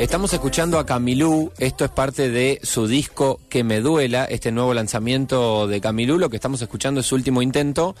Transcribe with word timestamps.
Estamos 0.00 0.32
escuchando 0.32 0.78
a 0.78 0.86
Camilú, 0.86 1.52
esto 1.58 1.84
es 1.84 1.90
parte 1.90 2.30
de 2.30 2.58
su 2.62 2.86
disco 2.86 3.38
Que 3.50 3.62
me 3.62 3.82
duela, 3.82 4.24
este 4.24 4.50
nuevo 4.50 4.72
lanzamiento 4.72 5.66
de 5.66 5.82
Camilú, 5.82 6.18
lo 6.18 6.30
que 6.30 6.36
estamos 6.36 6.62
escuchando 6.62 7.00
es 7.00 7.06
su 7.06 7.16
último 7.16 7.42
intento 7.42 7.94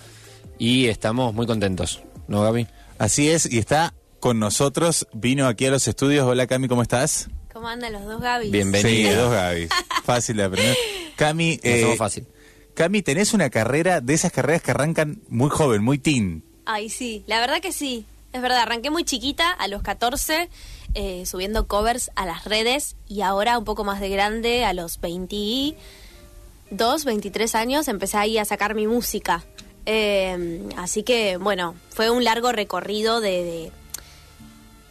y 0.58 0.86
estamos 0.86 1.34
muy 1.34 1.46
contentos, 1.46 2.02
¿no 2.26 2.40
Gaby? 2.40 2.66
Así 2.96 3.28
es, 3.28 3.52
y 3.52 3.58
está 3.58 3.92
con 4.18 4.38
nosotros, 4.38 5.08
vino 5.12 5.46
aquí 5.46 5.66
a 5.66 5.70
los 5.70 5.86
estudios. 5.88 6.26
Hola 6.26 6.46
Cami, 6.46 6.68
¿cómo 6.68 6.80
estás? 6.80 7.28
¿Cómo 7.52 7.68
andan 7.68 7.92
los 7.92 8.06
dos 8.06 8.22
Gaby? 8.22 8.50
Bienvenida. 8.50 8.88
Sí, 8.88 9.14
dos 9.14 9.30
Gaby. 9.30 9.68
Fácil 10.04 10.38
de 10.38 10.44
aprender. 10.44 10.76
Cami, 11.16 11.60
eh, 11.62 11.96
fácil. 11.98 12.26
Cami, 12.72 13.02
tenés 13.02 13.34
una 13.34 13.50
carrera 13.50 14.00
de 14.00 14.14
esas 14.14 14.32
carreras 14.32 14.62
que 14.62 14.70
arrancan 14.70 15.20
muy 15.28 15.50
joven, 15.50 15.84
muy 15.84 15.98
teen. 15.98 16.44
Ay, 16.64 16.88
sí, 16.88 17.24
la 17.26 17.40
verdad 17.40 17.60
que 17.60 17.72
sí. 17.72 18.06
Es 18.32 18.40
verdad, 18.40 18.60
arranqué 18.60 18.90
muy 18.90 19.04
chiquita, 19.04 19.50
a 19.50 19.66
los 19.66 19.82
14, 19.82 20.48
eh, 20.94 21.24
subiendo 21.26 21.66
covers 21.66 22.10
a 22.16 22.26
las 22.26 22.44
redes 22.44 22.96
y 23.06 23.20
ahora 23.20 23.58
un 23.58 23.64
poco 23.64 23.84
más 23.84 24.00
de 24.00 24.08
grande, 24.08 24.64
a 24.64 24.72
los 24.72 25.00
22, 25.00 27.04
23 27.04 27.54
años, 27.54 27.88
empecé 27.88 28.16
ahí 28.16 28.38
a 28.38 28.44
sacar 28.44 28.74
mi 28.74 28.86
música. 28.86 29.44
Eh, 29.86 30.68
así 30.76 31.02
que, 31.02 31.36
bueno, 31.36 31.74
fue 31.90 32.10
un 32.10 32.24
largo 32.24 32.52
recorrido 32.52 33.20
de, 33.20 33.30
de, 33.30 33.72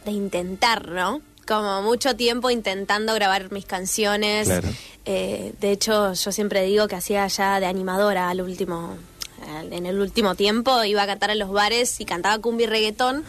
de 0.04 0.10
intentar, 0.10 0.88
¿no? 0.88 1.20
Como 1.46 1.82
mucho 1.82 2.16
tiempo 2.16 2.50
intentando 2.50 3.14
grabar 3.14 3.50
mis 3.52 3.66
canciones. 3.66 4.48
Claro. 4.48 4.68
Eh, 5.04 5.52
de 5.60 5.72
hecho, 5.72 6.12
yo 6.12 6.32
siempre 6.32 6.62
digo 6.64 6.88
que 6.88 6.96
hacía 6.96 7.26
ya 7.26 7.60
de 7.60 7.66
animadora 7.66 8.30
al 8.30 8.40
último, 8.40 8.96
en 9.70 9.86
el 9.86 9.98
último 9.98 10.34
tiempo. 10.34 10.84
Iba 10.84 11.02
a 11.02 11.06
cantar 11.06 11.30
en 11.30 11.38
los 11.38 11.50
bares 11.50 12.00
y 12.00 12.04
cantaba 12.04 12.38
cumbia 12.38 12.66
y 12.66 12.70
reggaetón 12.70 13.24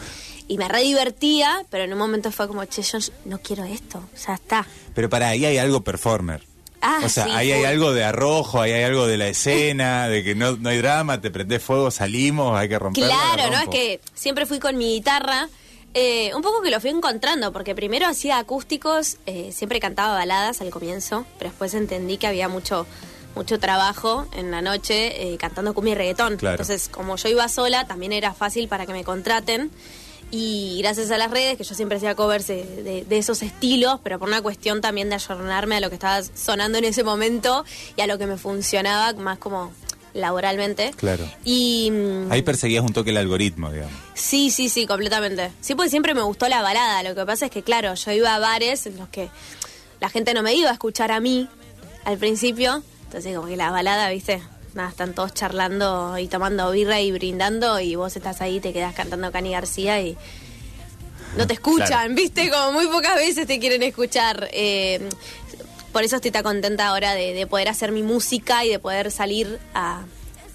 y 0.52 0.58
me 0.58 0.68
re 0.68 0.82
divertía, 0.82 1.64
pero 1.70 1.84
en 1.84 1.92
un 1.94 1.98
momento 1.98 2.30
fue 2.30 2.46
como, 2.46 2.62
che, 2.66 2.82
yo 2.82 2.98
no 3.24 3.38
quiero 3.38 3.64
esto, 3.64 4.02
ya 4.26 4.34
está. 4.34 4.66
Pero 4.94 5.08
para 5.08 5.28
ahí 5.28 5.46
hay 5.46 5.56
algo 5.56 5.80
performer. 5.80 6.46
Ah, 6.82 7.00
o 7.02 7.08
sea, 7.08 7.24
sí, 7.24 7.30
ahí 7.30 7.52
hay 7.52 7.64
algo 7.64 7.94
de 7.94 8.04
arrojo, 8.04 8.60
ahí 8.60 8.72
hay 8.72 8.82
algo 8.82 9.06
de 9.06 9.16
la 9.16 9.28
escena, 9.28 10.08
de 10.10 10.22
que 10.22 10.34
no, 10.34 10.56
no 10.56 10.68
hay 10.68 10.76
drama, 10.76 11.22
te 11.22 11.30
prendés 11.30 11.62
fuego, 11.62 11.90
salimos, 11.90 12.54
hay 12.58 12.68
que 12.68 12.78
romper. 12.78 13.04
Claro, 13.04 13.50
¿no? 13.50 13.60
Es 13.60 13.68
que 13.68 14.00
siempre 14.12 14.44
fui 14.44 14.58
con 14.58 14.76
mi 14.76 14.96
guitarra. 14.96 15.48
eh, 15.94 16.32
un 16.34 16.42
poco 16.42 16.60
que 16.60 16.70
lo 16.70 16.78
fui 16.78 16.90
encontrando, 16.90 17.50
porque 17.50 17.74
primero 17.74 18.06
hacía 18.06 18.36
acústicos, 18.36 19.16
eh, 19.24 19.52
siempre 19.52 19.80
cantaba 19.80 20.12
baladas 20.12 20.60
al 20.60 20.68
comienzo, 20.68 21.24
pero 21.38 21.48
después 21.50 21.72
entendí 21.72 22.18
que 22.18 22.26
había 22.26 22.48
mucho 22.50 22.86
mucho 23.34 23.58
trabajo 23.58 24.26
en 24.36 24.50
la 24.50 24.60
noche 24.60 25.32
eh, 25.32 25.38
cantando 25.38 25.72
cumbia 25.72 25.92
y 25.92 25.94
reggaetón. 25.94 26.36
Claro. 26.36 26.54
Entonces, 26.54 26.90
como 26.90 27.16
yo 27.16 27.30
iba 27.30 27.48
sola, 27.48 27.86
también 27.86 28.12
era 28.12 28.34
fácil 28.34 28.68
para 28.68 28.84
que 28.84 28.92
me 28.92 29.04
contraten. 29.04 29.70
Y 30.34 30.78
gracias 30.80 31.10
a 31.10 31.18
las 31.18 31.30
redes, 31.30 31.58
que 31.58 31.64
yo 31.64 31.74
siempre 31.74 31.98
hacía 31.98 32.14
covers 32.14 32.46
de, 32.46 32.64
de- 32.82 33.04
de 33.04 33.18
esos 33.18 33.42
estilos, 33.42 34.00
pero 34.02 34.18
por 34.18 34.28
una 34.28 34.40
cuestión 34.40 34.80
también 34.80 35.10
de 35.10 35.16
ayornarme 35.16 35.76
a 35.76 35.80
lo 35.80 35.90
que 35.90 35.94
estaba 35.96 36.22
sonando 36.34 36.78
en 36.78 36.84
ese 36.84 37.04
momento 37.04 37.64
y 37.96 38.00
a 38.00 38.06
lo 38.06 38.16
que 38.16 38.26
me 38.26 38.38
funcionaba 38.38 39.12
más 39.12 39.36
como 39.38 39.72
laboralmente. 40.14 40.92
Claro. 40.96 41.28
Y 41.44 41.90
mm, 41.92 42.32
Ahí 42.32 42.40
perseguías 42.42 42.82
un 42.82 42.92
toque 42.94 43.10
el 43.10 43.16
algoritmo, 43.18 43.70
digamos. 43.70 43.92
Sí, 44.14 44.50
sí, 44.50 44.68
sí, 44.70 44.86
completamente. 44.86 45.50
Sí, 45.60 45.74
porque 45.74 45.90
siempre 45.90 46.14
me 46.14 46.22
gustó 46.22 46.48
la 46.48 46.62
balada. 46.62 47.02
Lo 47.02 47.14
que 47.14 47.24
pasa 47.26 47.46
es 47.46 47.50
que, 47.50 47.62
claro, 47.62 47.94
yo 47.94 48.12
iba 48.12 48.34
a 48.34 48.38
bares 48.38 48.86
en 48.86 48.96
los 48.96 49.08
que 49.10 49.28
la 50.00 50.08
gente 50.08 50.32
no 50.34 50.42
me 50.42 50.54
iba 50.54 50.70
a 50.70 50.72
escuchar 50.72 51.12
a 51.12 51.20
mí 51.20 51.48
al 52.04 52.16
principio. 52.18 52.82
Entonces, 53.04 53.34
como 53.36 53.48
que 53.48 53.56
la 53.56 53.70
balada, 53.70 54.08
viste, 54.10 54.42
nada, 54.74 54.88
están 54.88 55.14
todos 55.14 55.34
charlando 55.34 56.16
y 56.18 56.28
tomando 56.28 56.70
birra 56.70 57.00
y 57.00 57.12
brindando 57.12 57.78
y 57.80 57.94
vos 57.96 58.16
estás 58.16 58.40
ahí, 58.40 58.60
te 58.60 58.72
quedas 58.72 58.94
cantando 58.94 59.30
Cani 59.32 59.52
García 59.52 60.00
y 60.00 60.16
no 61.36 61.46
te 61.46 61.54
escuchan, 61.54 61.86
Claro. 61.88 62.14
viste, 62.14 62.50
como 62.50 62.72
muy 62.72 62.86
pocas 62.88 63.16
veces 63.16 63.46
te 63.46 63.58
quieren 63.58 63.82
escuchar. 63.82 64.48
Eh, 64.52 65.00
por 65.92 66.02
eso 66.04 66.16
estoy 66.16 66.30
tan 66.30 66.42
contenta 66.42 66.88
ahora 66.88 67.14
de, 67.14 67.34
de 67.34 67.46
poder 67.46 67.68
hacer 67.68 67.92
mi 67.92 68.02
música 68.02 68.64
y 68.64 68.70
de 68.70 68.78
poder 68.78 69.10
salir 69.10 69.58
a, 69.74 70.02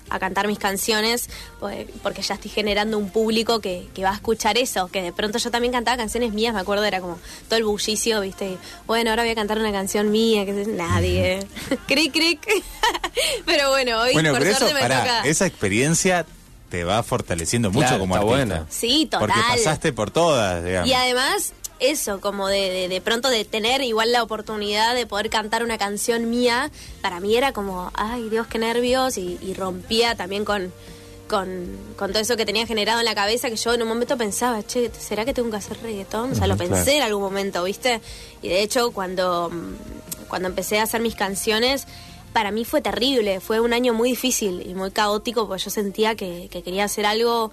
a 0.10 0.20
cantar 0.20 0.48
mis 0.48 0.60
canciones, 0.60 1.30
pues, 1.60 1.88
porque 2.04 2.22
ya 2.22 2.36
estoy 2.36 2.52
generando 2.52 2.98
un 2.98 3.10
público 3.10 3.60
que, 3.60 3.88
que 3.94 4.04
va 4.04 4.12
a 4.12 4.16
escuchar 4.16 4.58
eso, 4.58 4.88
que 4.88 5.02
de 5.02 5.14
pronto 5.14 5.38
yo 5.38 5.52
también 5.52 5.74
cantaba 5.74 5.98
canciones 5.98 6.34
mías, 6.34 6.54
me 6.54 6.60
acuerdo, 6.60 6.84
era 6.86 7.02
como 7.02 7.20
todo 7.48 7.58
el 7.58 7.66
bullicio, 7.66 8.22
viste, 8.22 8.46
y, 8.52 8.58
bueno, 8.86 9.10
ahora 9.10 9.24
voy 9.24 9.32
a 9.32 9.36
cantar 9.36 9.58
una 9.60 9.72
canción 9.72 10.12
mía, 10.12 10.46
que 10.46 10.62
es 10.62 10.68
nadie, 10.68 11.40
cric, 11.88 12.14
cric, 12.14 12.48
pero 13.46 13.70
bueno, 13.72 14.02
hoy 14.02 14.14
bueno, 14.14 14.32
por 14.32 14.40
pero 14.40 14.52
eso, 14.52 14.66
me 14.74 14.80
pará, 14.80 15.00
toca... 15.02 15.22
esa 15.22 15.46
experiencia 15.46 16.26
te 16.70 16.84
va 16.84 17.02
fortaleciendo 17.02 17.72
mucho 17.72 17.88
Claro, 17.88 18.00
como 18.02 18.16
está 18.16 18.28
artista. 18.28 18.46
buena. 18.56 18.68
Sí, 18.70 19.06
total. 19.10 19.20
Porque 19.30 19.42
pasaste 19.48 19.94
por 19.94 20.12
todas, 20.12 20.64
digamos. 20.66 20.90
Y 20.90 20.94
además, 20.94 21.54
eso, 21.80 22.22
como 22.22 22.48
de, 22.48 22.70
de, 22.70 22.88
de 22.88 23.02
pronto 23.02 23.30
de 23.30 23.46
tener 23.46 23.82
igual 23.82 24.12
la 24.12 24.24
oportunidad 24.24 24.96
de 24.96 25.06
poder 25.06 25.30
cantar 25.30 25.64
una 25.64 25.78
canción 25.78 26.30
mía, 26.30 26.72
para 27.02 27.20
mí 27.20 27.36
era 27.36 27.54
como, 27.54 27.92
ay 27.94 28.30
Dios, 28.30 28.48
qué 28.48 28.60
nervios, 28.60 29.18
y, 29.18 29.38
y 29.42 29.54
rompía 29.54 30.16
también 30.16 30.46
con, 30.46 30.72
con, 31.28 31.78
con 31.98 32.12
todo 32.12 32.22
eso 32.22 32.38
que 32.38 32.46
tenía 32.46 32.66
generado 32.66 33.00
en 33.00 33.06
la 33.06 33.16
cabeza, 33.16 33.50
que 33.50 33.56
yo 33.56 33.74
en 33.74 33.82
un 33.82 33.88
momento 33.88 34.18
pensaba, 34.18 34.66
che, 34.66 34.90
¿será 34.98 35.26
que 35.26 35.34
tengo 35.34 35.50
que 35.50 35.58
hacer 35.58 35.78
reggaetón? 35.82 36.32
O 36.32 36.36
sea, 36.36 36.48
lo 36.48 36.58
pensé 36.58 36.84
claro. 36.84 36.98
en 36.98 37.04
algún 37.04 37.22
momento, 37.22 37.64
¿viste? 37.64 38.02
Y 38.42 38.48
de 38.48 38.62
hecho, 38.62 38.92
cuando, 38.92 39.52
cuando 40.28 40.48
empecé 40.48 40.80
a 40.80 40.84
hacer 40.84 41.02
mis 41.02 41.16
canciones, 41.16 41.86
para 42.34 42.52
mí 42.52 42.66
fue 42.66 42.82
terrible, 42.82 43.40
fue 43.40 43.60
un 43.60 43.74
año 43.74 43.94
muy 43.94 44.12
difícil 44.12 44.64
y 44.68 44.74
muy 44.74 44.92
caótico, 44.92 45.48
porque 45.48 45.64
yo 45.64 45.70
sentía 45.70 46.16
que, 46.16 46.48
que 46.52 46.64
quería 46.64 46.86
hacer 46.86 47.06
algo 47.06 47.52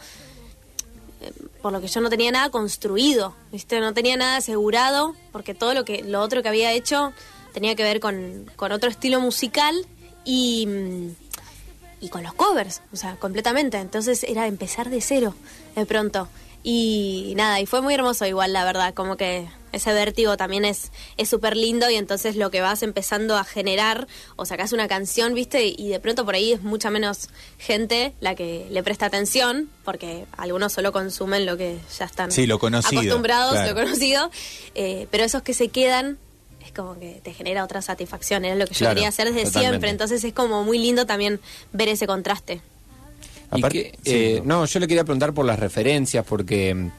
por 1.65 1.73
lo 1.73 1.81
que 1.81 1.89
yo 1.89 2.03
no 2.03 2.11
tenía 2.11 2.31
nada 2.31 2.51
construido, 2.51 3.35
¿viste? 3.51 3.81
No 3.81 3.95
tenía 3.95 4.19
nada 4.19 4.37
asegurado, 4.37 5.15
porque 5.33 5.55
todo 5.55 5.73
lo 5.73 5.87
que 5.87 6.03
lo 6.03 6.21
otro 6.21 6.43
que 6.43 6.51
había 6.51 6.73
hecho 6.73 7.15
tenía 7.55 7.75
que 7.75 7.83
ver 7.83 8.01
con, 8.01 8.45
con 8.55 8.71
otro 8.71 8.91
estilo 8.91 9.19
musical 9.19 9.75
y, 10.27 10.67
mm, 10.67 11.09
y 12.03 12.09
con 12.11 12.23
los 12.23 12.35
covers, 12.35 12.83
o 12.93 12.97
sea, 12.97 13.17
completamente. 13.17 13.79
Entonces 13.79 14.25
era 14.25 14.47
empezar 14.47 14.91
de 14.91 15.01
cero, 15.01 15.35
de 15.75 15.87
pronto. 15.87 16.29
Y 16.63 17.33
nada, 17.35 17.59
y 17.63 17.65
fue 17.65 17.81
muy 17.81 17.95
hermoso 17.95 18.27
igual, 18.27 18.53
la 18.53 18.67
verdad, 18.67 18.93
como 18.93 19.17
que 19.17 19.49
ese 19.75 19.93
vértigo 19.93 20.37
también 20.37 20.65
es 20.65 20.91
es 21.17 21.29
súper 21.29 21.57
lindo 21.57 21.91
y 21.91 21.97
entonces 21.97 22.37
lo 22.37 22.51
que 22.51 22.61
vas 22.61 22.83
empezando 22.83 23.37
a 23.37 23.45
generar 23.45 24.07
o 24.37 24.47
sacas 24.47 24.73
una 24.73 24.89
canción, 24.89 25.35
¿viste? 25.35 25.67
Y 25.67 25.89
de 25.89 26.01
pronto 26.01 26.25
por 26.25 26.35
ahí 26.35 26.53
es 26.53 26.63
mucha 26.63 26.91
menos 26.91 27.29
gente 27.59 28.13
la 28.21 28.35
que 28.35 28.67
le 28.71 28.83
presta 28.83 29.07
atención, 29.07 29.69
porque 29.85 30.25
algunos 30.37 30.73
solo 30.73 30.93
consumen 30.93 31.45
lo 31.47 31.57
que 31.57 31.77
ya 31.99 32.05
están 32.07 32.31
Sí, 32.33 32.47
lo 32.47 32.59
conocido, 32.59 33.01
acostumbrados, 33.03 33.53
claro. 33.53 33.69
lo 33.75 33.75
conocido, 33.83 34.31
eh, 34.75 35.07
pero 35.11 35.25
esos 35.25 35.43
que 35.43 35.55
se 35.55 35.69
quedan 35.69 36.19
es 36.65 36.73
como 36.73 36.99
que 36.99 37.21
te 37.23 37.35
genera 37.35 37.63
otra 37.63 37.83
satisfacción, 37.83 38.45
era 38.45 38.55
lo 38.57 38.67
que 38.67 38.73
yo 38.75 38.79
Claro, 38.79 38.95
quería 38.95 39.09
hacer 39.09 39.27
desde 39.29 39.45
totalmente. 39.45 39.69
siempre, 39.71 39.91
entonces 39.91 40.25
es 40.25 40.33
como 40.33 40.65
muy 40.65 40.79
lindo 40.79 41.05
también 41.05 41.41
ver 41.73 41.89
ese 41.89 42.07
contraste. 42.07 42.63
Aparte- 43.51 43.93
que, 43.93 43.99
sí, 44.03 44.11
eh, 44.15 44.43
no. 44.45 44.61
no, 44.61 44.65
yo 44.67 44.81
le 44.81 44.89
quería 44.89 45.05
preguntar 45.05 45.33
por 45.35 45.45
las 45.45 45.59
referencias, 45.59 46.25
porque 46.27 46.75
mm, 46.75 46.91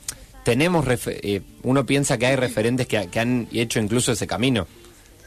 tenemos, 0.46 0.86
eh, 1.08 1.42
uno 1.64 1.86
piensa 1.86 2.18
que 2.18 2.28
hay 2.28 2.36
referentes 2.38 2.88
que, 2.88 2.98
ha- 3.00 3.08
que 3.08 3.20
han 3.20 3.48
hecho 3.52 3.80
incluso 3.82 4.14
ese 4.14 4.28
camino. 4.28 4.66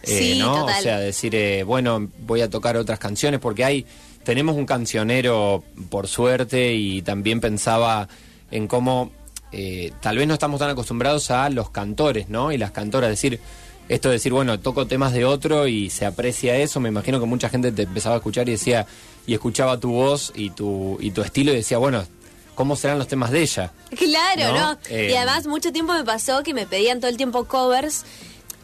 Eh, 0.05 0.19
Sí, 0.35 0.39
¿no? 0.39 0.61
total. 0.61 0.79
O 0.79 0.83
sea, 0.83 0.99
decir, 1.01 1.35
eh, 1.35 1.65
bueno, 1.65 2.09
voy 2.21 2.41
a 2.41 2.49
tocar 2.49 2.77
otras 2.79 2.99
canciones, 3.01 3.41
porque 3.41 3.65
hay, 3.65 3.85
tenemos 4.25 4.57
un 4.57 4.65
cancionero, 4.65 5.65
por 5.91 6.07
suerte, 6.07 6.73
y 6.75 7.03
también 7.03 7.41
pensaba 7.41 8.09
en 8.51 8.69
cómo 8.69 9.11
eh, 9.51 9.93
tal 10.01 10.17
vez 10.19 10.27
no 10.29 10.35
estamos 10.35 10.61
tan 10.61 10.71
acostumbrados 10.71 11.31
a 11.33 11.51
los 11.51 11.71
cantores, 11.71 12.29
¿no? 12.29 12.53
Y 12.53 12.59
las 12.59 12.71
cantoras, 12.71 13.11
decir, 13.11 13.41
esto 13.89 14.09
de 14.09 14.15
decir, 14.15 14.33
bueno, 14.33 14.61
toco 14.61 14.87
temas 14.87 15.13
de 15.15 15.25
otro 15.25 15.67
y 15.67 15.91
se 15.91 16.07
aprecia 16.07 16.57
eso, 16.57 16.79
me 16.79 16.91
imagino 16.91 17.19
que 17.19 17.27
mucha 17.27 17.49
gente 17.49 17.73
te 17.73 17.83
empezaba 17.83 18.15
a 18.15 18.19
escuchar 18.19 18.49
y 18.49 18.53
decía, 18.53 18.87
y 19.27 19.35
escuchaba 19.35 19.81
tu 19.81 19.91
voz 19.91 20.33
y 20.37 20.51
tu, 20.51 20.97
y 21.01 21.11
tu 21.11 21.23
estilo 21.23 21.53
y 21.53 21.57
decía, 21.57 21.79
bueno, 21.79 22.05
¿cómo 22.59 22.75
serán 22.75 22.99
los 22.99 23.07
temas 23.07 23.31
de 23.31 23.41
ella? 23.41 23.71
Claro, 23.97 24.53
¿No? 24.53 24.73
¿no? 24.73 24.79
Eh, 24.91 25.11
y 25.13 25.15
además 25.15 25.47
mucho 25.47 25.73
tiempo 25.73 25.93
me 25.93 26.03
pasó 26.05 26.43
que 26.43 26.53
me 26.55 26.67
pedían 26.67 26.99
todo 26.99 27.09
el 27.09 27.17
tiempo 27.17 27.45
covers 27.45 28.05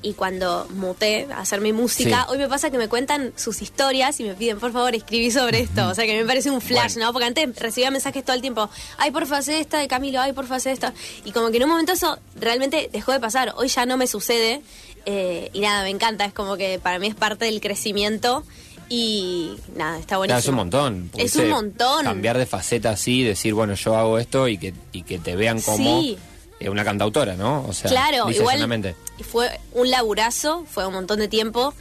y 0.02 0.14
cuando 0.14 0.66
muté 0.74 1.28
a 1.32 1.38
hacer 1.40 1.60
mi 1.60 1.72
música, 1.72 2.24
Sí. 2.26 2.32
hoy 2.32 2.38
me 2.38 2.48
pasa 2.48 2.70
que 2.70 2.76
me 2.76 2.88
cuentan 2.88 3.32
sus 3.36 3.62
historias 3.62 4.18
y 4.18 4.24
me 4.24 4.34
piden, 4.34 4.58
por 4.58 4.72
favor, 4.72 4.94
escribí 4.96 5.30
sobre 5.30 5.60
esto. 5.60 5.88
O 5.88 5.94
sea, 5.94 6.04
que 6.06 6.18
me 6.20 6.26
parece 6.26 6.50
un 6.50 6.60
flash, 6.60 6.94
Bueno. 6.94 7.06
¿no? 7.06 7.12
Porque 7.12 7.26
antes 7.26 7.56
recibía 7.56 7.90
mensajes 7.92 8.22
todo 8.24 8.34
el 8.34 8.42
tiempo, 8.42 8.68
ay, 8.98 9.12
porfa, 9.12 9.38
haz 9.38 9.48
esta 9.48 9.78
de 9.78 9.86
Camilo, 9.88 10.20
ay, 10.20 10.32
porfa, 10.32 10.56
haz 10.56 10.66
esta. 10.66 10.92
Y 11.24 11.30
como 11.30 11.50
que 11.50 11.56
en 11.58 11.62
un 11.62 11.70
momento 11.70 11.92
eso 11.92 12.18
realmente 12.34 12.90
dejó 12.92 13.12
de 13.12 13.20
pasar. 13.20 13.54
Hoy 13.56 13.68
ya 13.68 13.86
no 13.86 13.96
me 13.96 14.06
sucede 14.08 14.60
eh, 15.06 15.48
y 15.54 15.60
nada, 15.60 15.84
me 15.84 15.90
encanta. 15.90 16.24
Es 16.26 16.34
como 16.34 16.56
que 16.58 16.78
para 16.82 16.98
mí 16.98 17.06
es 17.06 17.14
parte 17.14 17.44
del 17.46 17.60
crecimiento 17.62 18.44
y 18.88 19.56
nada, 19.76 19.98
está 19.98 20.16
Claro, 20.16 20.18
buenísimo. 20.20 20.38
es 20.38 20.48
un 20.48 20.54
montón. 20.54 21.10
Es 21.16 21.36
un 21.36 21.48
montón. 21.50 22.04
Cambiar 22.04 22.38
de 22.38 22.46
faceta 22.46 22.90
así, 22.90 23.22
decir, 23.22 23.54
bueno, 23.54 23.74
yo 23.74 23.96
hago 23.96 24.18
esto 24.18 24.48
y 24.48 24.58
que, 24.58 24.74
y 24.92 25.02
que 25.02 25.18
te 25.18 25.36
vean 25.36 25.60
como 25.60 26.00
Sí. 26.00 26.18
eh, 26.60 26.68
una 26.68 26.84
cantautora, 26.84 27.34
¿no? 27.36 27.64
O 27.68 27.72
sea, 27.72 27.90
claro, 27.90 28.30
igual 28.30 28.94
fue 29.22 29.50
un 29.72 29.90
laburazo, 29.90 30.64
fue 30.70 30.86
un 30.86 30.94
montón 30.94 31.18
de 31.18 31.28
tiempo. 31.28 31.74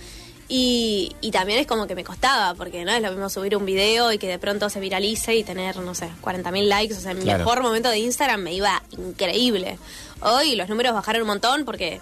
Y, 0.50 1.16
y 1.22 1.32
también 1.32 1.58
es 1.60 1.66
como 1.66 1.88
que 1.88 1.96
me 1.96 2.04
costaba, 2.04 2.54
porque 2.54 2.84
no 2.84 2.92
es 2.92 3.02
lo 3.02 3.10
mismo 3.12 3.30
subir 3.30 3.56
un 3.56 3.66
video 3.66 4.12
y 4.12 4.18
que 4.18 4.28
de 4.28 4.38
pronto 4.38 4.70
se 4.70 4.80
viralice 4.82 5.36
y 5.36 5.44
tener, 5.44 5.78
no 5.78 5.96
sé, 5.96 6.10
40.000 6.22 6.68
likes. 6.68 6.94
O 6.96 7.00
sea, 7.00 7.12
en 7.12 7.20
mi 7.20 7.24
Claro. 7.24 7.40
mejor 7.40 7.64
momento 7.64 7.90
de 7.90 8.00
Instagram 8.00 8.42
me 8.42 8.54
iba 8.54 8.84
increíble. 8.92 9.80
Hoy 10.22 10.56
los 10.56 10.68
números 10.70 10.94
bajaron 10.94 11.22
un 11.22 11.28
montón 11.30 11.64
porque 11.66 12.02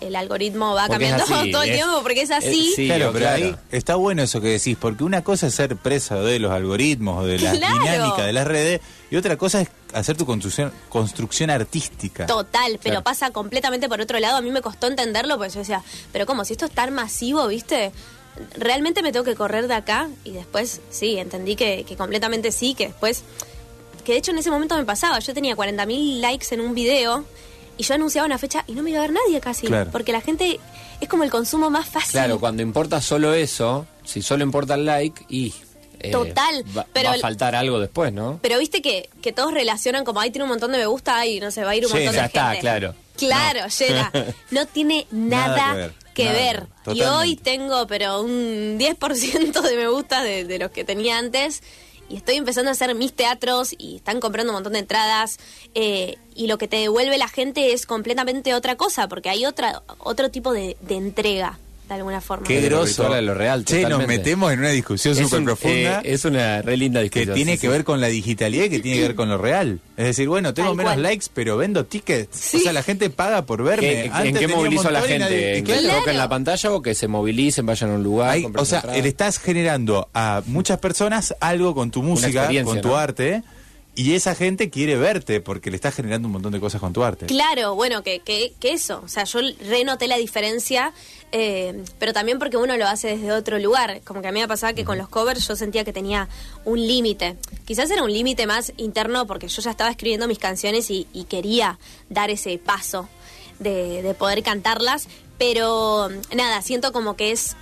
el 0.00 0.16
algoritmo 0.16 0.74
va 0.74 0.86
Porque 0.86 1.06
cambiando 1.08 1.24
así, 1.36 1.50
todo 1.52 1.62
el 1.62 1.70
es- 1.70 1.76
tiempo 1.76 2.02
porque 2.02 2.22
es 2.22 2.30
así. 2.30 2.68
es- 2.70 2.74
sí, 2.76 2.86
claro, 2.86 3.10
pero 3.12 3.26
claro. 3.26 3.44
ahí 3.44 3.56
está 3.70 3.96
bueno 3.96 4.22
eso 4.22 4.40
que 4.40 4.48
decís, 4.48 4.76
porque 4.80 5.04
una 5.04 5.22
cosa 5.22 5.46
es 5.48 5.54
ser 5.54 5.76
presa 5.76 6.16
de 6.16 6.38
los 6.38 6.50
algoritmos 6.52 7.22
o 7.22 7.26
de 7.26 7.38
la 7.38 7.52
Claro. 7.52 7.78
dinámica 7.82 8.24
de 8.24 8.32
las 8.32 8.46
redes, 8.46 8.80
y 9.10 9.16
otra 9.16 9.36
cosa 9.36 9.60
es 9.60 9.68
hacer 9.92 10.16
tu 10.16 10.24
construcción, 10.26 10.72
construcción 10.88 11.50
artística. 11.50 12.26
Total, 12.26 12.72
pero 12.82 12.94
Claro. 12.94 13.02
pasa 13.02 13.30
completamente 13.30 13.88
por 13.88 14.00
otro 14.00 14.18
lado. 14.20 14.36
A 14.36 14.40
mí 14.40 14.50
me 14.50 14.62
costó 14.62 14.86
entenderlo 14.86 15.36
porque 15.36 15.52
yo 15.52 15.58
decía, 15.60 15.82
pero 16.12 16.26
¿cómo? 16.26 16.44
Si 16.44 16.52
esto 16.52 16.66
es 16.66 16.72
tan 16.72 16.94
masivo, 16.94 17.46
¿viste? 17.48 17.92
Realmente 18.56 19.02
me 19.02 19.12
tengo 19.12 19.24
que 19.24 19.34
correr 19.34 19.66
de 19.68 19.74
acá 19.74 20.08
y 20.24 20.30
después, 20.30 20.80
sí, 20.90 21.18
entendí 21.18 21.56
que, 21.56 21.84
que 21.86 21.96
completamente 21.96 22.52
sí, 22.52 22.74
que 22.74 22.86
después, 22.86 23.22
que 24.04 24.12
de 24.12 24.18
hecho 24.18 24.30
en 24.30 24.38
ese 24.38 24.50
momento 24.50 24.76
me 24.76 24.84
pasaba, 24.84 25.18
yo 25.18 25.34
tenía 25.34 25.56
40.000 25.56 26.20
likes 26.20 26.46
en 26.54 26.60
un 26.60 26.74
video 26.74 27.24
y 27.80 27.82
yo 27.82 27.94
anunciaba 27.94 28.26
una 28.26 28.38
fecha 28.38 28.64
y 28.66 28.72
no 28.72 28.82
me 28.82 28.90
iba 28.90 28.98
a 29.00 29.02
ver 29.02 29.12
nadie 29.12 29.40
casi, 29.40 29.66
Claro. 29.66 29.90
porque 29.90 30.12
la 30.12 30.20
gente 30.20 30.60
es 31.00 31.08
como 31.08 31.24
el 31.24 31.30
consumo 31.30 31.70
más 31.70 31.88
fácil. 31.88 32.12
Claro, 32.12 32.38
cuando 32.38 32.62
importa 32.62 33.00
solo 33.00 33.32
eso, 33.34 33.86
si 34.04 34.22
solo 34.22 34.42
importa 34.44 34.74
el 34.74 34.84
like, 34.86 35.24
y. 35.28 35.54
eh, 35.98 36.10
Total, 36.10 36.64
va, 36.76 36.86
pero 36.92 37.08
va 37.10 37.14
a 37.16 37.18
faltar 37.18 37.54
algo 37.54 37.78
después, 37.80 38.12
¿no? 38.12 38.38
Pero 38.42 38.58
viste 38.58 38.80
que, 38.82 39.08
que 39.22 39.32
todos 39.32 39.52
relacionan 39.52 40.04
como, 40.04 40.20
ahí 40.20 40.30
tiene 40.30 40.44
un 40.44 40.50
montón 40.50 40.72
de 40.72 40.78
me 40.78 40.86
gusta 40.86 41.24
y 41.26 41.40
no 41.40 41.50
sé, 41.50 41.64
va 41.64 41.70
a 41.70 41.76
ir 41.76 41.84
un 41.86 41.90
Sí, 41.92 41.96
montón 41.98 42.14
ya 42.14 42.20
de 42.22 42.26
está, 42.26 42.46
gente. 42.48 42.60
claro. 42.60 42.94
Claro, 43.16 43.60
llega. 43.78 44.12
No 44.50 44.66
tiene 44.66 45.06
Nada 45.10 45.56
nada, 45.56 45.72
que 45.72 45.78
ver, 45.78 45.92
que 46.14 46.24
nada 46.24 46.36
ver. 46.36 46.66
que 46.84 46.88
ver, 46.90 46.96
Y 46.96 47.02
hoy 47.02 47.36
tengo, 47.36 47.86
pero 47.86 48.22
un 48.22 48.78
10% 48.78 49.60
de 49.62 49.76
me 49.76 49.88
gusta 49.88 50.22
de, 50.22 50.44
de 50.44 50.58
los 50.58 50.70
que 50.70 50.84
tenía 50.84 51.18
antes. 51.18 51.62
Y 52.10 52.16
estoy 52.16 52.36
empezando 52.36 52.70
a 52.70 52.72
hacer 52.72 52.94
mis 52.94 53.12
teatros 53.12 53.74
y 53.78 53.96
están 53.96 54.20
comprando 54.20 54.50
un 54.52 54.56
montón 54.56 54.72
de 54.72 54.80
entradas. 54.80 55.38
eh, 55.74 56.16
y 56.34 56.46
lo 56.46 56.58
que 56.58 56.68
te 56.68 56.78
devuelve 56.78 57.18
la 57.18 57.28
gente 57.28 57.72
es 57.72 57.86
completamente 57.86 58.54
otra 58.54 58.76
cosa, 58.76 59.08
porque 59.08 59.28
hay 59.28 59.44
otra 59.44 59.82
otro 59.98 60.30
tipo 60.30 60.52
de, 60.52 60.76
de 60.80 60.96
entrega, 60.96 61.58
de 61.94 62.00
alguna 62.00 62.20
forma. 62.20 62.46
Qué 62.46 62.60
groso. 62.60 63.08
lo 63.20 63.34
real, 63.34 63.64
Che, 63.64 63.82
nos 63.88 64.06
metemos 64.06 64.52
en 64.52 64.60
una 64.60 64.70
discusión 64.70 65.14
súper 65.16 65.40
un- 65.40 65.44
profunda. 65.44 66.00
eh, 66.00 66.12
es 66.14 66.24
una 66.24 66.62
re 66.62 66.76
linda 66.76 67.00
que 67.00 67.04
discusión. 67.04 67.34
tiene 67.34 67.52
sí, 67.52 67.58
que 67.58 67.66
sí. 67.66 67.70
ver 67.72 67.84
con 67.84 68.00
la 68.00 68.06
digitalidad 68.08 68.64
y 68.64 68.70
que 68.70 68.80
tiene 68.80 68.98
que 68.98 69.02
ver 69.08 69.14
con 69.16 69.28
lo 69.28 69.38
real. 69.38 69.80
Es 69.96 70.04
decir, 70.06 70.28
bueno, 70.28 70.54
tengo 70.54 70.68
Tal 70.70 70.76
menos 70.76 70.92
cual. 70.94 71.02
likes, 71.02 71.26
pero 71.34 71.56
vendo 71.56 71.84
tickets. 71.84 72.36
Sí. 72.36 72.56
O 72.58 72.60
sea, 72.60 72.72
la 72.72 72.82
gente 72.82 73.10
paga 73.10 73.44
por 73.46 73.62
verme. 73.62 74.10
¿Qué- 74.12 74.28
¿En 74.28 74.34
qué 74.36 74.48
movilizo 74.48 74.88
a 74.88 74.92
la 74.92 75.02
gente? 75.02 75.18
nadie- 75.18 75.58
¿En 75.58 75.64
que 75.64 75.78
claro, 75.78 75.98
toquen 75.98 76.16
la 76.16 76.28
pantalla 76.28 76.72
o 76.72 76.80
que 76.82 76.94
se 76.94 77.08
movilicen, 77.08 77.66
vayan 77.66 77.90
a 77.90 77.94
un 77.94 78.02
lugar? 78.02 78.30
hay- 78.30 78.46
o 78.56 78.64
sea, 78.64 78.82
le 78.84 79.08
estás 79.08 79.38
generando 79.38 80.08
a 80.14 80.42
muchas 80.46 80.78
personas 80.78 81.34
algo 81.40 81.74
con 81.74 81.90
tu 81.90 82.02
música, 82.02 82.48
con 82.64 82.80
tu 82.80 82.88
¿no? 82.88 82.96
arte, 82.96 83.42
y 83.96 84.14
esa 84.14 84.34
gente 84.34 84.70
quiere 84.70 84.96
verte 84.96 85.40
porque 85.40 85.70
le 85.70 85.76
estás 85.76 85.94
generando 85.94 86.28
un 86.28 86.32
montón 86.32 86.52
de 86.52 86.60
cosas 86.60 86.80
con 86.80 86.92
tu 86.92 87.02
arte. 87.02 87.26
Claro, 87.26 87.74
bueno, 87.74 88.02
que, 88.02 88.20
que, 88.20 88.52
que 88.60 88.72
eso. 88.72 89.02
O 89.04 89.08
sea, 89.08 89.24
yo 89.24 89.40
renoté 89.68 90.06
la 90.06 90.16
diferencia, 90.16 90.92
eh, 91.32 91.82
pero 91.98 92.12
también 92.12 92.38
porque 92.38 92.56
uno 92.56 92.76
lo 92.76 92.86
hace 92.86 93.08
desde 93.08 93.32
otro 93.32 93.58
lugar. 93.58 94.00
Como 94.04 94.22
que 94.22 94.28
a 94.28 94.32
mí 94.32 94.40
me 94.40 94.48
pasaba 94.48 94.72
que 94.72 94.84
con 94.84 94.96
los 94.96 95.08
covers 95.08 95.46
yo 95.46 95.56
sentía 95.56 95.84
que 95.84 95.92
tenía 95.92 96.28
un 96.64 96.78
límite. 96.78 97.36
Quizás 97.64 97.90
era 97.90 98.02
un 98.02 98.12
límite 98.12 98.46
más 98.46 98.72
interno 98.76 99.26
porque 99.26 99.48
yo 99.48 99.60
ya 99.60 99.72
estaba 99.72 99.90
escribiendo 99.90 100.28
mis 100.28 100.38
canciones 100.38 100.90
y, 100.90 101.06
y 101.12 101.24
quería 101.24 101.78
dar 102.08 102.30
ese 102.30 102.58
paso 102.58 103.08
de, 103.58 104.02
de 104.02 104.14
poder 104.14 104.42
cantarlas. 104.42 105.08
Pero 105.36 106.08
nada, 106.34 106.62
siento 106.62 106.92
como 106.92 107.16
que 107.16 107.32
es 107.32 107.56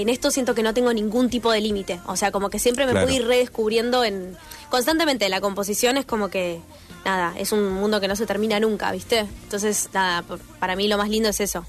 en 0.00 0.08
esto 0.08 0.30
siento 0.30 0.54
que 0.54 0.62
no 0.62 0.74
tengo 0.74 0.92
ningún 0.92 1.28
tipo 1.30 1.50
de 1.52 1.60
límite. 1.60 2.00
O 2.06 2.16
sea, 2.16 2.30
como 2.32 2.50
que 2.50 2.58
siempre 2.58 2.86
me 2.86 2.92
Claro. 2.92 3.06
pude 3.06 3.16
ir 3.16 3.26
redescubriendo 3.26 4.04
en 4.04 4.36
constantemente. 4.70 5.28
La 5.28 5.40
composición 5.40 5.96
es 5.96 6.04
como 6.04 6.28
que, 6.28 6.60
nada, 7.04 7.34
es 7.38 7.52
un 7.52 7.70
mundo 7.72 8.00
que 8.00 8.08
no 8.08 8.16
se 8.16 8.26
termina 8.26 8.58
nunca, 8.60 8.90
¿viste? 8.92 9.20
Entonces, 9.44 9.88
nada, 9.92 10.24
para 10.58 10.76
mí 10.76 10.88
lo 10.88 10.96
más 10.98 11.08
lindo 11.08 11.28
es 11.28 11.40
eso. 11.40 11.64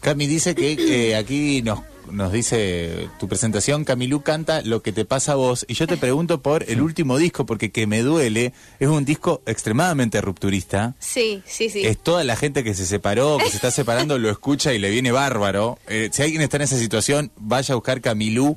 Cami 0.00 0.26
dice 0.26 0.54
que 0.54 0.72
eh, 0.72 1.16
aquí 1.16 1.62
nos, 1.62 1.80
nos 2.10 2.32
dice 2.32 3.08
tu 3.18 3.28
presentación, 3.28 3.84
Camilú 3.84 4.22
canta 4.22 4.62
lo 4.62 4.82
que 4.82 4.92
te 4.92 5.04
pasa 5.04 5.32
a 5.32 5.34
vos. 5.36 5.64
Y 5.68 5.74
yo 5.74 5.86
te 5.86 5.96
pregunto 5.96 6.40
por 6.42 6.64
el 6.68 6.80
último 6.80 7.18
disco, 7.18 7.46
porque 7.46 7.70
que 7.70 7.86
me 7.86 8.02
duele, 8.02 8.52
es 8.78 8.88
un 8.88 9.04
disco 9.04 9.42
extremadamente 9.46 10.20
rupturista. 10.20 10.94
Sí, 10.98 11.42
sí, 11.46 11.68
sí. 11.68 11.86
Es 11.86 11.98
toda 11.98 12.24
la 12.24 12.36
gente 12.36 12.64
que 12.64 12.74
se 12.74 12.86
separó, 12.86 13.38
que 13.38 13.50
se 13.50 13.56
está 13.56 13.70
separando, 13.70 14.18
lo 14.18 14.30
escucha 14.30 14.72
y 14.72 14.78
le 14.78 14.90
viene 14.90 15.10
bárbaro. 15.10 15.78
Eh, 15.88 16.10
si 16.12 16.22
alguien 16.22 16.42
está 16.42 16.56
en 16.56 16.62
esa 16.62 16.78
situación, 16.78 17.30
vaya 17.36 17.72
a 17.72 17.76
buscar 17.76 18.00
Camilú 18.00 18.56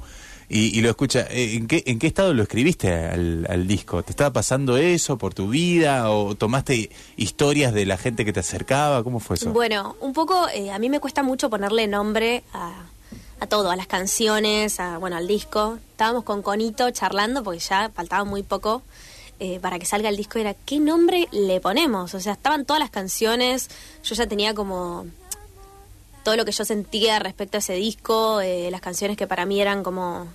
y, 0.54 0.78
y 0.78 0.82
lo 0.82 0.90
escucha. 0.90 1.28
Eh, 1.30 1.56
¿en, 1.56 1.68
qué, 1.68 1.82
¿En 1.86 1.98
qué 1.98 2.08
estado 2.08 2.34
lo 2.34 2.44
escribiste 2.44 2.94
al, 2.94 3.68
disco? 3.68 4.04
¿Te 4.04 4.12
estaba 4.12 4.34
pasando 4.34 4.76
eso 4.76 5.18
por 5.18 5.34
tu 5.34 5.48
vida? 5.48 6.12
¿O 6.12 6.36
tomaste 6.36 6.90
historias 7.16 7.74
de 7.74 7.86
la 7.86 7.98
gente 7.98 8.26
que 8.26 8.34
te 8.34 8.42
acercaba? 8.42 9.02
¿Cómo 9.02 9.22
fue 9.22 9.38
eso? 9.38 9.54
Bueno, 9.54 9.96
un 10.02 10.12
poco, 10.12 10.50
eh, 10.50 10.72
a 10.72 10.78
mí 10.78 10.90
me 10.90 11.00
cuesta 11.00 11.24
mucho 11.24 11.50
ponerle 11.50 11.88
nombre 11.88 12.44
a, 12.52 12.84
a 13.40 13.48
todo, 13.48 13.72
a 13.72 13.78
las 13.78 13.88
canciones, 13.88 14.82
a, 14.82 14.98
bueno, 14.98 15.16
al 15.16 15.26
disco. 15.26 15.80
Estábamos 15.92 16.26
con 16.26 16.42
Conito 16.42 16.92
charlando 16.92 17.44
porque 17.44 17.60
ya 17.60 17.90
faltaba 17.96 18.26
muy 18.26 18.44
poco 18.44 18.82
eh, 19.40 19.60
para 19.62 19.80
que 19.80 19.86
salga 19.86 20.10
el 20.10 20.18
disco. 20.18 20.38
Era, 20.38 20.54
¿qué 20.54 20.82
nombre 20.82 21.30
le 21.32 21.62
ponemos? 21.62 22.14
O 22.14 22.20
sea, 22.20 22.34
estaban 22.34 22.66
todas 22.66 22.82
las 22.82 22.90
canciones, 22.90 23.70
yo 24.04 24.16
ya 24.16 24.28
tenía 24.28 24.54
como 24.54 25.06
todo 26.26 26.36
lo 26.36 26.44
que 26.44 26.52
yo 26.52 26.66
sentía 26.66 27.20
respecto 27.20 27.58
a 27.58 27.60
ese 27.60 27.74
disco, 27.74 28.42
las 28.70 28.82
canciones 28.82 29.18
que 29.18 29.26
para 29.26 29.46
mí 29.46 29.60
eran 29.60 29.82
como 29.82 30.28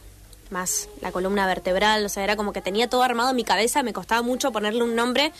más 0.50 0.88
la 1.00 1.12
columna 1.12 1.46
vertebral, 1.46 2.04
o 2.04 2.08
sea, 2.08 2.24
era 2.24 2.36
como 2.36 2.52
que 2.52 2.62
tenía 2.62 2.88
todo 2.88 3.02
armado 3.02 3.30
en 3.30 3.36
mi 3.36 3.44
cabeza, 3.44 3.82
me 3.82 3.92
costaba 3.92 4.22
mucho 4.22 4.52
ponerle 4.52 4.82
un 4.82 4.94
nombre, 4.94 5.32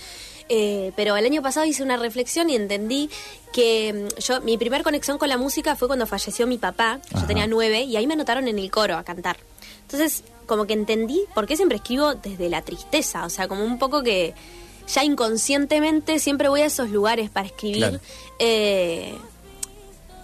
eh, 0.49 0.93
pero 0.97 1.17
el 1.17 1.25
año 1.25 1.43
pasado 1.43 1.67
hice 1.67 1.83
una 1.83 1.97
reflexión 1.97 2.51
y 2.51 2.57
entendí 2.57 3.11
que 3.53 3.93
mm, 3.93 4.21
yo 4.21 4.41
mi 4.43 4.59
primer 4.59 4.83
conexión 4.83 5.19
con 5.19 5.29
la 5.29 5.39
música 5.39 5.77
fue 5.77 5.89
cuando 5.89 6.07
falleció 6.07 6.47
mi 6.47 6.59
papá, 6.59 7.01
yo 7.15 7.27
tenía 7.27 7.47
nueve, 7.47 7.83
y 7.83 7.97
ahí 7.97 8.07
me 8.07 8.15
anotaron 8.15 8.49
en 8.49 8.59
el 8.59 8.71
coro 8.71 8.97
a 8.97 9.05
cantar. 9.05 9.37
Entonces, 9.83 10.25
como 10.47 10.67
que 10.67 10.75
entendí 10.75 11.23
por 11.35 11.47
qué 11.47 11.57
siempre 11.57 11.77
escribo 11.77 12.15
desde 12.15 12.49
la 12.49 12.63
tristeza, 12.63 13.25
o 13.25 13.31
sea, 13.31 13.49
como 13.49 13.65
un 13.65 13.79
poco 13.79 14.03
que 14.03 14.35
ya 14.87 15.05
inconscientemente 15.05 16.19
siempre 16.19 16.49
voy 16.49 16.61
a 16.61 16.67
esos 16.67 16.91
lugares 16.91 17.31
para 17.31 17.47
escribir. 17.47 17.81
Claro. 17.81 18.01
Eh, 18.39 19.15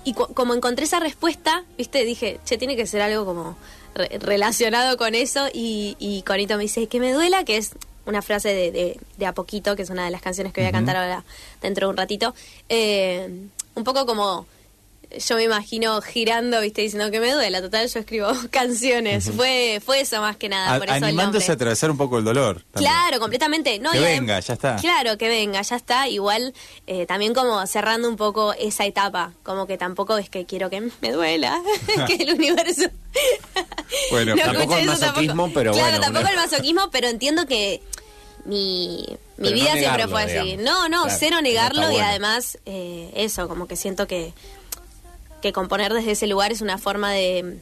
y 0.04 0.14
cu- 0.14 0.32
como 0.34 0.54
encontré 0.54 0.84
esa 0.84 1.00
respuesta, 1.00 1.64
viste, 1.78 2.04
dije, 2.04 2.40
che, 2.44 2.58
tiene 2.58 2.76
que 2.76 2.87
ser 2.87 3.00
algo 3.02 3.25
como 3.25 3.56
re- 3.94 4.19
relacionado 4.19 4.96
con 4.96 5.14
eso. 5.14 5.49
Y, 5.52 5.96
y 5.99 6.22
Conito 6.22 6.56
me 6.56 6.62
dice, 6.64 6.87
que 6.88 7.00
me 7.00 7.12
duela, 7.12 7.44
que 7.44 7.56
es 7.56 7.72
una 8.04 8.20
frase 8.22 8.49
de, 8.52 8.72
de, 8.72 9.00
de 9.16 9.26
A 9.26 9.32
Poquito, 9.32 9.76
que 9.76 9.82
es 9.82 9.90
una 9.90 10.04
de 10.04 10.10
las 10.10 10.22
canciones 10.22 10.52
que 10.52 10.60
voy 10.60 10.69
a 10.69 10.72
cantar 10.72 10.96
ahora 10.96 11.25
dentro 11.60 11.87
de 11.87 11.90
un 11.90 11.96
ratito. 11.96 12.34
Eh, 12.69 13.28
un 13.75 13.84
poco 13.84 14.04
como 14.06 14.46
yo 15.19 15.37
me 15.37 15.44
imagino 15.44 16.01
girando, 16.03 16.60
viste, 16.60 16.82
diciendo 16.82 17.10
que 17.10 17.20
me 17.20 17.32
duela. 17.32 17.60
Total, 17.60 17.89
yo 17.89 18.01
escribo 18.01 18.29
canciones. 18.51 19.31
fue, 19.36 19.81
fue 19.84 20.01
eso 20.01 20.20
más 20.20 20.36
que 20.36 20.48
nada. 20.48 20.75
A- 20.75 20.79
por 20.79 20.89
eso 20.89 21.05
animándose 21.05 21.51
a 21.51 21.55
atravesar 21.55 21.91
un 21.91 21.96
poco 21.96 22.19
el 22.19 22.25
dolor. 22.25 22.65
también. 22.72 22.93
Claro, 22.93 23.19
completamente. 23.20 23.79
No, 23.79 23.91
Que 23.93 24.01
venga, 24.01 24.39
ya 24.41 24.55
está. 24.55 24.77
Claro, 24.77 25.19
que 25.19 25.29
venga, 25.29 25.63
ya 25.63 25.77
está. 25.77 26.08
Igual 26.08 26.55
eh, 26.86 27.06
también 27.06 27.34
como 27.34 27.67
cerrando 27.67 28.08
un 28.08 28.17
poco 28.17 28.53
esa 28.55 28.84
etapa. 28.86 29.32
Como 29.43 29.67
que 29.67 29.79
tampoco 29.79 30.19
es 30.19 30.29
que 30.31 30.46
quiero 30.46 30.70
que 30.70 30.81
me 31.01 31.13
duela, 31.13 31.60
que 32.06 32.15
el 32.15 32.34
universo... 32.34 32.82
Bueno, 34.10 34.34
No 34.36 34.43
tampoco 34.43 34.77
el 34.77 34.86
masoquismo, 34.86 35.51
pero 35.53 35.72
claro, 35.72 35.86
bueno, 35.89 36.01
tampoco 36.01 36.20
una- 36.22 36.31
el 36.31 36.36
masoquismo, 36.36 36.91
pero 36.91 37.08
entiendo 37.08 37.46
que 37.46 37.82
mi, 38.44 39.06
mi 39.36 39.51
no 39.51 39.55
vida 39.55 39.72
siempre 39.75 40.08
fue 40.08 40.22
así. 40.22 40.32
digamos. 40.56 40.65
No, 40.65 40.89
no, 40.89 41.03
Claro, 41.05 41.17
cero 41.20 41.41
negarlo 41.43 41.82
y 41.89 41.93
bueno. 41.93 42.06
además 42.06 42.58
eh, 42.67 43.10
eso, 43.15 43.48
como 43.48 43.67
que 43.69 43.77
siento 43.77 44.06
que, 44.06 44.32
que 45.43 45.53
componer 45.53 45.93
desde 45.93 46.13
ese 46.13 46.27
lugar 46.27 46.53
es 46.53 46.63
una 46.63 46.79
forma 46.79 47.13
de, 47.13 47.58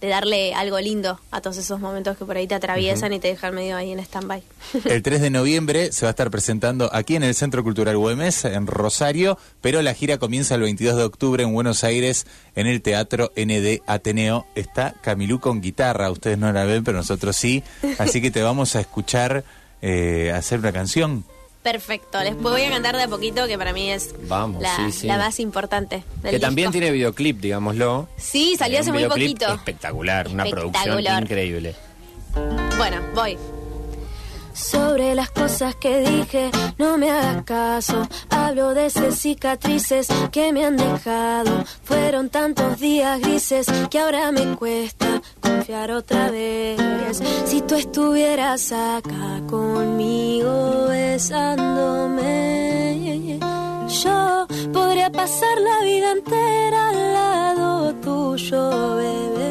de 0.00 0.08
darle 0.08 0.54
algo 0.54 0.80
lindo 0.80 1.20
a 1.30 1.42
todos 1.42 1.58
esos 1.58 1.78
momentos 1.78 2.16
que 2.16 2.24
por 2.24 2.36
ahí 2.36 2.46
te 2.46 2.54
atraviesan 2.54 3.12
y 3.12 3.18
te 3.18 3.28
dejan 3.28 3.54
medio 3.54 3.76
ahí 3.76 3.92
en 3.92 3.98
stand-by. 3.98 4.42
El 4.86 5.02
3 5.02 5.20
de 5.20 5.30
noviembre 5.30 5.92
se 5.92 6.06
va 6.06 6.10
a 6.10 6.12
estar 6.12 6.30
presentando 6.30 6.88
aquí 6.94 7.16
en 7.16 7.22
el 7.22 7.34
Centro 7.34 7.62
Cultural 7.62 7.98
Güemes, 7.98 8.46
en 8.46 8.66
Rosario, 8.66 9.36
pero 9.60 9.82
la 9.82 9.92
gira 9.92 10.16
comienza 10.16 10.54
el 10.54 10.62
22 10.62 10.96
de 10.96 11.02
octubre 11.02 11.42
en 11.42 11.52
Buenos 11.52 11.84
Aires, 11.84 12.26
en 12.54 12.66
el 12.66 12.80
Teatro 12.80 13.30
ND 13.36 13.82
Ateneo. 13.86 14.46
Está 14.54 14.94
Camilú 15.02 15.38
con 15.40 15.60
guitarra, 15.60 16.10
ustedes 16.10 16.38
no 16.38 16.50
la 16.50 16.64
ven, 16.64 16.82
pero 16.82 16.96
nosotros 16.96 17.36
sí, 17.36 17.62
así 17.98 18.22
que 18.22 18.30
te 18.30 18.42
vamos 18.42 18.76
a 18.76 18.80
escuchar 18.80 19.44
eh, 19.82 20.32
hacer 20.34 20.60
una 20.60 20.72
canción. 20.72 21.24
Perfecto, 21.62 22.22
les 22.22 22.40
voy 22.40 22.62
a 22.62 22.70
cantar 22.70 22.96
de 22.96 23.02
a 23.02 23.08
poquito 23.08 23.46
que 23.46 23.58
para 23.58 23.74
mí 23.74 23.90
es 23.90 24.14
Vamos, 24.28 24.62
la, 24.62 24.74
sí, 24.76 24.92
sí. 24.92 25.06
la 25.06 25.18
más 25.18 25.38
importante. 25.40 26.02
del 26.22 26.30
Que 26.32 26.40
también 26.40 26.70
tiene 26.72 26.90
videoclip, 26.90 27.38
digámoslo. 27.38 28.08
Sí, 28.16 28.56
salió 28.58 28.78
Eh, 28.78 28.80
hace 28.80 28.92
muy 28.92 29.04
poquito. 29.04 29.52
Espectacular, 29.52 30.28
una 30.28 30.44
producción 30.46 31.00
increíble. 31.22 31.74
Bueno, 32.78 33.02
voy. 33.14 33.36
Sobre 34.54 35.14
las 35.14 35.30
cosas 35.30 35.74
que 35.74 36.00
dije, 36.00 36.50
no 36.76 36.98
me 36.98 37.10
hagas 37.10 37.44
caso. 37.44 38.06
Hablo 38.28 38.74
de 38.74 38.86
esas 38.86 39.16
cicatrices 39.18 40.08
que 40.32 40.52
me 40.52 40.64
han 40.64 40.76
dejado. 40.76 41.64
Fueron 41.84 42.28
tantos 42.30 42.78
días 42.78 43.20
grises 43.20 43.66
que 43.90 43.98
ahora 43.98 44.32
me 44.32 44.56
cuesta 44.56 45.22
confiar 45.40 45.90
otra 45.92 46.30
vez. 46.30 46.78
Si 47.46 47.62
tú 47.62 47.74
estuvieras 47.76 48.72
acá 48.72 49.40
conmigo 49.48 50.89
besándome, 51.10 52.20
Yo 54.02 54.46
podría 54.72 55.10
pasar 55.10 55.56
la 55.58 55.84
vida 55.84 56.12
entera 56.12 56.88
al 56.90 57.12
lado 57.18 57.94
tuyo, 57.96 58.96
bebé. 58.96 59.50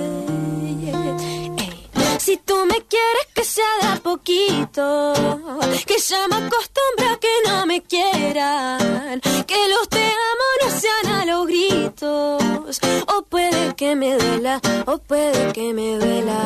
Si 2.18 2.38
tú 2.38 2.56
me 2.66 2.80
quieres 2.94 3.28
que 3.34 3.44
sea 3.44 3.74
de 3.82 3.88
a 3.88 3.96
poquito, 3.98 5.14
que 5.86 5.98
ya 6.10 6.28
me 6.30 6.38
acostumbro 6.38 7.06
a 7.14 7.20
que 7.20 7.34
no 7.48 7.66
me 7.66 7.82
quieran, 7.82 9.20
que 9.46 9.60
los 9.74 9.90
te 9.90 10.06
amo 10.30 10.48
no 10.62 10.68
sean 10.82 11.06
a 11.20 11.26
los 11.26 11.48
gritos, 11.48 12.80
o 13.14 13.22
puede 13.24 13.76
que 13.76 13.96
me 13.96 14.16
duela, 14.16 14.62
o 14.86 14.98
puede 14.98 15.52
que 15.52 15.74
me 15.74 15.98
duela. 15.98 16.40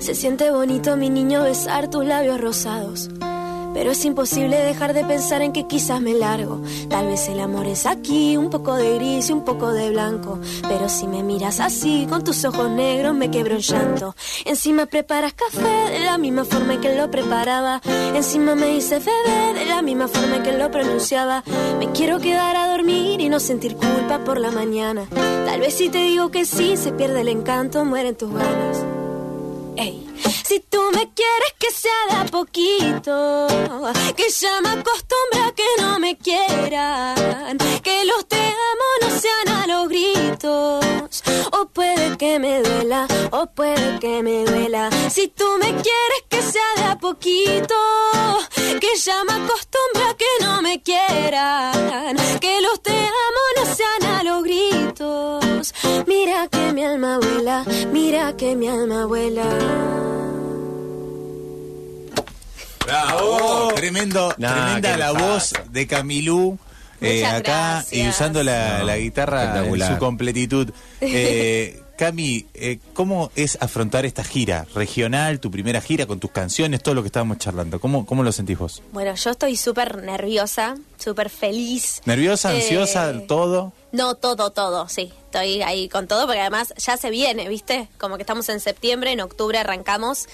Se 0.00 0.14
siente 0.14 0.50
bonito 0.50 0.96
mi 0.96 1.08
niño 1.10 1.44
besar 1.44 1.88
tus 1.90 2.04
labios 2.04 2.40
rosados. 2.40 3.10
Pero 3.78 3.92
es 3.92 4.04
imposible 4.04 4.56
dejar 4.56 4.92
de 4.92 5.04
pensar 5.04 5.40
en 5.40 5.52
que 5.52 5.68
quizás 5.68 6.00
me 6.00 6.12
largo. 6.12 6.60
Tal 6.88 7.06
vez 7.06 7.28
el 7.28 7.38
amor 7.38 7.64
es 7.68 7.86
aquí, 7.86 8.36
un 8.36 8.50
poco 8.50 8.74
de 8.74 8.96
gris 8.96 9.30
y 9.30 9.32
un 9.32 9.44
poco 9.44 9.72
de 9.72 9.90
blanco. 9.90 10.40
Pero 10.68 10.88
si 10.88 11.06
me 11.06 11.22
miras 11.22 11.60
así, 11.60 12.04
con 12.10 12.24
tus 12.24 12.44
ojos 12.44 12.68
negros, 12.68 13.14
me 13.14 13.30
quebro 13.30 13.54
en 13.54 13.60
llanto. 13.60 14.16
Encima 14.44 14.86
preparas 14.86 15.32
café 15.32 15.92
de 15.92 16.00
la 16.00 16.18
misma 16.18 16.44
forma 16.44 16.74
en 16.74 16.80
que 16.80 16.96
lo 16.96 17.08
preparaba. 17.08 17.80
Encima 18.16 18.56
me 18.56 18.66
dice 18.66 18.98
bebé 18.98 19.60
de 19.60 19.66
la 19.66 19.80
misma 19.80 20.08
forma 20.08 20.38
en 20.38 20.42
que 20.42 20.58
lo 20.58 20.72
pronunciaba. 20.72 21.44
Me 21.78 21.92
quiero 21.92 22.18
quedar 22.18 22.56
a 22.56 22.72
dormir 22.72 23.20
y 23.20 23.28
no 23.28 23.38
sentir 23.38 23.76
culpa 23.76 24.24
por 24.24 24.40
la 24.40 24.50
mañana. 24.50 25.06
Tal 25.46 25.60
vez 25.60 25.74
si 25.74 25.88
te 25.88 25.98
digo 25.98 26.32
que 26.32 26.46
sí, 26.46 26.76
se 26.76 26.90
pierde 26.90 27.20
el 27.20 27.28
encanto, 27.28 27.84
mueren 27.84 28.16
tus 28.16 28.32
ganas. 28.32 28.84
Ey. 29.76 30.07
Si 30.44 30.60
tú 30.60 30.80
me 30.92 31.12
quieres 31.12 31.52
que 31.58 31.70
sea 31.70 31.92
de 32.10 32.16
a 32.16 32.24
poquito, 32.24 33.46
que 34.16 34.30
ya 34.30 34.60
me 34.60 34.70
acostumbro 34.70 35.44
a 35.46 35.54
que 35.54 35.66
no 35.80 35.98
me 35.98 36.16
quieran, 36.16 37.58
que 37.82 38.04
los 38.04 38.26
te 38.26 38.36
amo 38.36 38.88
no 39.02 39.10
sean 39.20 39.48
a 39.48 39.66
los 39.66 39.88
gritos, 39.88 41.22
o 41.52 41.66
puede 41.66 42.16
que 42.16 42.38
me 42.38 42.62
duela, 42.62 43.06
o 43.30 43.46
puede 43.46 43.98
que 43.98 44.22
me 44.22 44.44
duela. 44.44 44.90
Si 45.10 45.28
tú 45.28 45.46
me 45.58 45.68
quieres 45.68 46.22
que 46.28 46.42
sea 46.42 46.74
de 46.76 46.84
a 46.84 46.98
poquito, 46.98 47.74
que 48.80 48.96
ya 48.96 49.24
me 49.24 49.32
acostumbro 49.32 50.10
a 50.10 50.16
que 50.16 50.26
no 50.40 50.62
me 50.62 50.82
quieran, 50.82 52.16
que 52.40 52.60
los 52.60 52.82
te 52.82 52.92
amo 52.92 53.42
Mira 56.38 56.48
que 56.50 56.72
mi 56.72 56.84
alma 56.84 57.18
vuela, 57.18 57.64
mira 57.92 58.36
que 58.36 58.54
mi 58.54 58.68
alma 58.68 59.06
vuela. 59.06 59.42
¡Bravo! 62.86 63.72
Tremendo, 63.74 64.32
Nah, 64.38 64.52
tremenda 64.54 64.92
¿qué 64.92 64.98
la 64.98 65.12
pasa? 65.14 65.26
voz 65.26 65.52
de 65.72 65.86
Camilú. 65.88 66.56
eh, 67.00 67.26
acá 67.26 67.40
gracias. 67.82 67.92
y 67.92 68.08
usando 68.08 68.44
la, 68.44 68.78
No, 68.78 68.84
la 68.84 68.98
guitarra 68.98 69.64
en 69.66 69.80
su 69.80 69.98
completitud. 69.98 70.70
Eh, 71.00 71.82
Cami, 71.98 72.46
eh, 72.54 72.78
¿cómo 72.94 73.32
es 73.34 73.58
afrontar 73.60 74.06
esta 74.06 74.22
gira 74.22 74.64
regional, 74.76 75.40
tu 75.40 75.50
primera 75.50 75.80
gira 75.80 76.06
con 76.06 76.20
tus 76.20 76.30
canciones, 76.30 76.80
todo 76.80 76.94
lo 76.94 77.02
que 77.02 77.08
estábamos 77.08 77.38
charlando? 77.38 77.80
¿Cómo, 77.80 78.06
cómo 78.06 78.22
lo 78.22 78.30
sentís 78.30 78.56
vos? 78.56 78.80
Bueno, 78.92 79.12
yo 79.16 79.30
estoy 79.30 79.56
súper 79.56 80.04
nerviosa, 80.04 80.76
súper 80.98 81.28
feliz. 81.30 82.00
¿Nerviosa, 82.04 82.52
Eh, 82.54 82.58
ansiosa, 82.58 83.12
todo? 83.26 83.72
No, 83.90 84.16
todo, 84.16 84.50
todo, 84.50 84.88
sí. 84.88 85.12
Estoy 85.24 85.62
ahí 85.62 85.88
con 85.88 86.08
todo 86.08 86.26
porque 86.26 86.40
además 86.40 86.74
ya 86.76 86.96
se 86.96 87.08
viene, 87.08 87.48
¿viste? 87.48 87.88
Como 87.98 88.16
que 88.16 88.22
estamos 88.22 88.48
en 88.50 88.60
septiembre, 88.60 89.12
en 89.12 89.20
octubre 89.20 89.58
arrancamos 89.58 90.26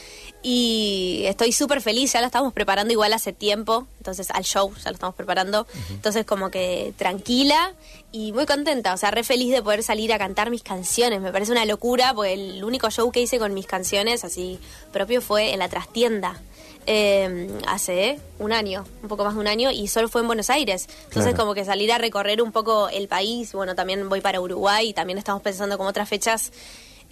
y 0.43 1.23
estoy 1.27 1.53
súper 1.53 1.81
feliz, 1.81 2.13
ya 2.13 2.21
lo 2.21 2.27
estamos 2.27 2.53
preparando 2.53 2.93
igual 2.93 3.13
hace 3.13 3.33
tiempo, 3.33 3.87
entonces 3.99 4.31
al 4.31 4.45
show 4.45 4.73
ya 4.77 4.91
lo 4.91 4.95
estamos 4.95 5.15
preparando, 5.15 5.67
entonces 5.91 6.25
como 6.27 6.51
que 6.51 6.95
tranquila 6.97 7.75
y 8.13 8.33
muy 8.33 8.47
contenta, 8.47 8.93
o 8.93 8.97
sea, 8.97 9.11
re 9.11 9.25
feliz 9.25 9.53
de 9.53 9.63
poder 9.63 9.83
salir 9.83 10.13
a 10.13 10.19
cantar 10.19 10.51
mis 10.51 10.63
canciones, 10.63 11.21
me 11.21 11.33
parece 11.33 11.51
una 11.51 11.65
locura 11.65 12.13
porque 12.15 12.35
el 12.35 12.63
único 12.63 12.91
show 12.91 13.11
que 13.11 13.21
hice 13.21 13.39
con 13.39 13.55
mis 13.55 13.67
canciones 13.67 14.25
así 14.25 14.61
propio 14.93 15.23
fue 15.23 15.53
en 15.53 15.61
la 15.61 15.69
trastienda. 15.69 16.41
Eh, 16.87 17.49
hace 17.67 18.19
un 18.39 18.53
año, 18.53 18.85
un 19.03 19.09
poco 19.09 19.25
más 19.25 19.35
de 19.35 19.41
un 19.41 19.47
año, 19.47 19.71
y 19.71 19.89
solo 19.89 20.09
fue 20.09 20.21
en 20.21 20.27
Buenos 20.27 20.51
Aires. 20.51 20.87
Entonces, 21.05 21.33
Claro. 21.33 21.37
como 21.39 21.55
que 21.55 21.65
salir 21.65 21.93
a 21.93 21.99
recorrer 21.99 22.43
un 22.43 22.53
poco 22.53 22.89
el 22.89 23.09
país, 23.09 23.53
bueno, 23.53 23.75
también 23.75 24.09
voy 24.09 24.21
para 24.21 24.41
Uruguay 24.41 24.89
y 24.89 24.93
también 24.93 25.19
estamos 25.19 25.43
pensando 25.43 25.77
como 25.77 25.89
otras 25.91 26.09
fechas, 26.09 26.53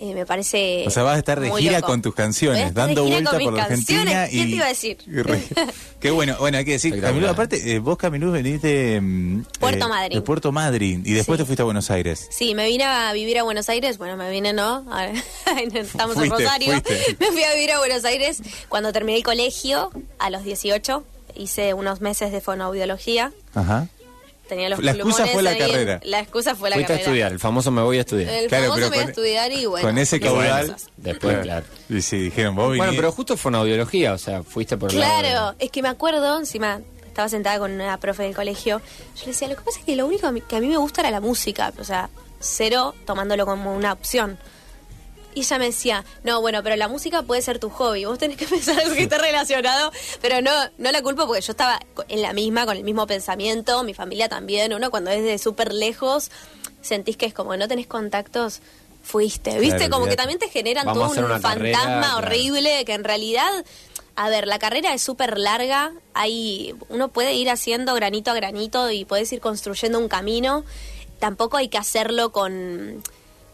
eh, 0.02 0.14
me 0.14 0.26
parece. 0.26 0.82
O 0.84 0.90
sea, 0.90 1.04
vas 1.04 1.14
a 1.14 1.18
estar 1.18 1.38
de 1.38 1.48
gira 1.52 1.74
loco. 1.78 1.86
con 1.86 2.02
tus 2.02 2.12
canciones, 2.12 2.74
dando 2.74 3.04
vuelta 3.04 3.30
con 3.30 3.38
por 3.44 3.52
mis 3.52 3.58
la 3.58 3.64
Argentina. 3.66 4.26
Y, 4.26 4.30
¿Quién 4.32 4.50
te 4.50 4.56
iba 4.56 4.64
a 4.64 4.68
decir? 4.68 4.96
Qué 6.00 6.10
bueno. 6.10 6.34
Bueno, 6.40 6.58
hay 6.58 6.64
que 6.64 6.72
decir. 6.72 7.00
Camilo, 7.00 7.30
aparte, 7.30 7.72
eh, 7.72 7.78
vos, 7.78 7.96
Camilo, 7.96 8.32
venís 8.32 8.60
de... 8.62 9.00
mm, 9.00 9.42
Puerto 9.60 9.86
eh, 9.86 9.88
Madryn. 9.88 10.18
De 10.18 10.22
Puerto 10.22 10.50
Madryn. 10.50 11.02
Y 11.06 11.12
después 11.12 11.38
Sí. 11.38 11.42
te 11.42 11.46
fuiste 11.46 11.62
a 11.62 11.64
Buenos 11.64 11.88
Aires. 11.92 12.26
Sí, 12.32 12.54
me 12.56 12.66
vine 12.66 12.82
a 12.84 13.12
vivir 13.12 13.38
a 13.38 13.44
Buenos 13.44 13.68
Aires. 13.68 13.96
Bueno, 13.98 14.16
me 14.16 14.28
vine, 14.28 14.52
¿no? 14.52 14.84
Estamos 15.72 16.16
Fuiste, 16.16 16.34
en 16.34 16.42
Rosario. 16.42 16.72
fuiste. 16.72 17.16
Me 17.20 17.26
fui 17.28 17.44
a 17.44 17.52
vivir 17.54 17.70
a 17.70 17.78
Buenos 17.78 18.04
Aires 18.04 18.42
cuando 18.68 18.92
terminé 18.92 19.18
el 19.18 19.24
colegio 19.24 19.90
a 20.18 20.30
los 20.30 20.42
18. 20.42 21.04
Hice 21.36 21.74
unos 21.74 22.00
meses 22.00 22.32
de 22.32 22.40
fonoaudiología. 22.40 23.32
Ajá. 23.54 23.86
Tenía 24.52 24.68
los 24.68 24.80
La 24.82 24.92
excusa 24.92 25.26
fue 25.26 25.42
la 25.42 25.56
carrera. 25.56 25.98
La 26.04 26.20
excusa 26.20 26.54
fue 26.54 26.68
la 26.68 26.76
Fuiste 26.76 26.92
a 26.92 26.96
carrera. 26.96 27.10
estudiar, 27.10 27.32
el 27.32 27.38
famoso 27.40 27.70
me 27.70 27.80
voy 27.80 27.96
a 27.96 28.00
estudiar. 28.00 28.28
El 28.34 28.48
Claro, 28.48 28.64
famoso 28.64 28.80
pero 28.80 28.90
me 28.90 28.96
iba 28.96 29.02
a 29.02 29.04
con- 29.06 29.10
estudiar 29.10 29.52
y 29.52 29.64
bueno. 29.64 29.88
con 29.88 29.96
ese 29.98 30.20
caudal. 30.20 30.76
Después, 30.98 31.38
claro. 31.38 31.66
Y 31.88 32.02
sí, 32.02 32.18
dijeron, 32.18 32.54
vos 32.54 32.76
Bueno, 32.76 32.92
pero 32.94 33.10
justo 33.12 33.36
fue 33.38 33.48
una 33.48 33.60
audiología, 33.60 34.12
o 34.12 34.18
sea, 34.18 34.42
fuiste 34.42 34.76
por 34.76 34.90
Claro, 34.90 35.54
es 35.58 35.70
que 35.70 35.80
me 35.80 35.88
acuerdo, 35.88 36.38
encima 36.38 36.80
estaba 37.06 37.30
sentada 37.30 37.58
con 37.58 37.72
una 37.72 37.96
profe 37.98 38.24
del 38.24 38.34
colegio, 38.34 38.82
yo 39.16 39.20
le 39.22 39.26
decía, 39.32 39.48
lo 39.48 39.56
que 39.56 39.62
pasa 39.62 39.78
es 39.78 39.86
que 39.86 39.96
lo 39.96 40.06
único 40.06 40.26
a 40.26 40.34
que 40.34 40.56
a 40.56 40.60
mí 40.60 40.66
me 40.68 40.76
gusta 40.76 41.00
era 41.00 41.10
la 41.10 41.20
música, 41.20 41.72
o 41.78 41.84
sea, 41.84 42.10
cero 42.40 42.94
tomándolo 43.06 43.46
como 43.46 43.74
una 43.74 43.92
opción. 43.94 44.38
Y 45.34 45.40
ella 45.40 45.58
me 45.58 45.66
decía, 45.66 46.04
no, 46.24 46.40
bueno, 46.40 46.62
pero 46.62 46.76
la 46.76 46.88
música 46.88 47.22
puede 47.22 47.42
ser 47.42 47.58
tu 47.58 47.70
hobby, 47.70 48.04
vos 48.04 48.18
tenés 48.18 48.36
que 48.36 48.46
pensar 48.48 48.78
algo 48.78 48.94
que 48.94 49.04
esté 49.04 49.18
relacionado, 49.18 49.92
pero 50.20 50.40
no, 50.42 50.50
no 50.78 50.92
la 50.92 51.02
culpo 51.02 51.26
porque 51.26 51.42
yo 51.42 51.52
estaba 51.52 51.80
en 52.08 52.22
la 52.22 52.32
misma, 52.32 52.66
con 52.66 52.76
el 52.76 52.84
mismo 52.84 53.06
pensamiento, 53.06 53.82
mi 53.84 53.94
familia 53.94 54.28
también, 54.28 54.72
uno 54.74 54.90
cuando 54.90 55.10
es 55.10 55.22
de 55.22 55.38
súper 55.38 55.72
lejos, 55.72 56.30
sentís 56.80 57.16
que 57.16 57.26
es 57.26 57.34
como 57.34 57.56
no 57.56 57.68
tenés 57.68 57.86
contactos, 57.86 58.60
fuiste, 59.02 59.58
¿viste? 59.58 59.76
Claro, 59.76 59.92
como 59.92 60.06
que 60.06 60.16
también 60.16 60.38
te 60.38 60.48
generan 60.48 60.86
todo 60.86 61.08
un 61.08 61.16
carrera, 61.16 61.40
fantasma 61.40 62.00
claro. 62.00 62.18
horrible 62.18 62.84
que 62.84 62.94
en 62.94 63.04
realidad 63.04 63.64
a 64.14 64.28
ver, 64.28 64.46
la 64.46 64.58
carrera 64.58 64.92
es 64.92 65.02
súper 65.02 65.38
larga, 65.38 65.92
hay, 66.12 66.74
uno 66.88 67.08
puede 67.08 67.32
ir 67.32 67.48
haciendo 67.48 67.94
granito 67.94 68.30
a 68.30 68.34
granito 68.34 68.90
y 68.90 69.04
puedes 69.04 69.32
ir 69.32 69.40
construyendo 69.40 69.98
un 69.98 70.08
camino, 70.08 70.64
tampoco 71.18 71.56
hay 71.56 71.68
que 71.68 71.78
hacerlo 71.78 72.30
con, 72.30 73.02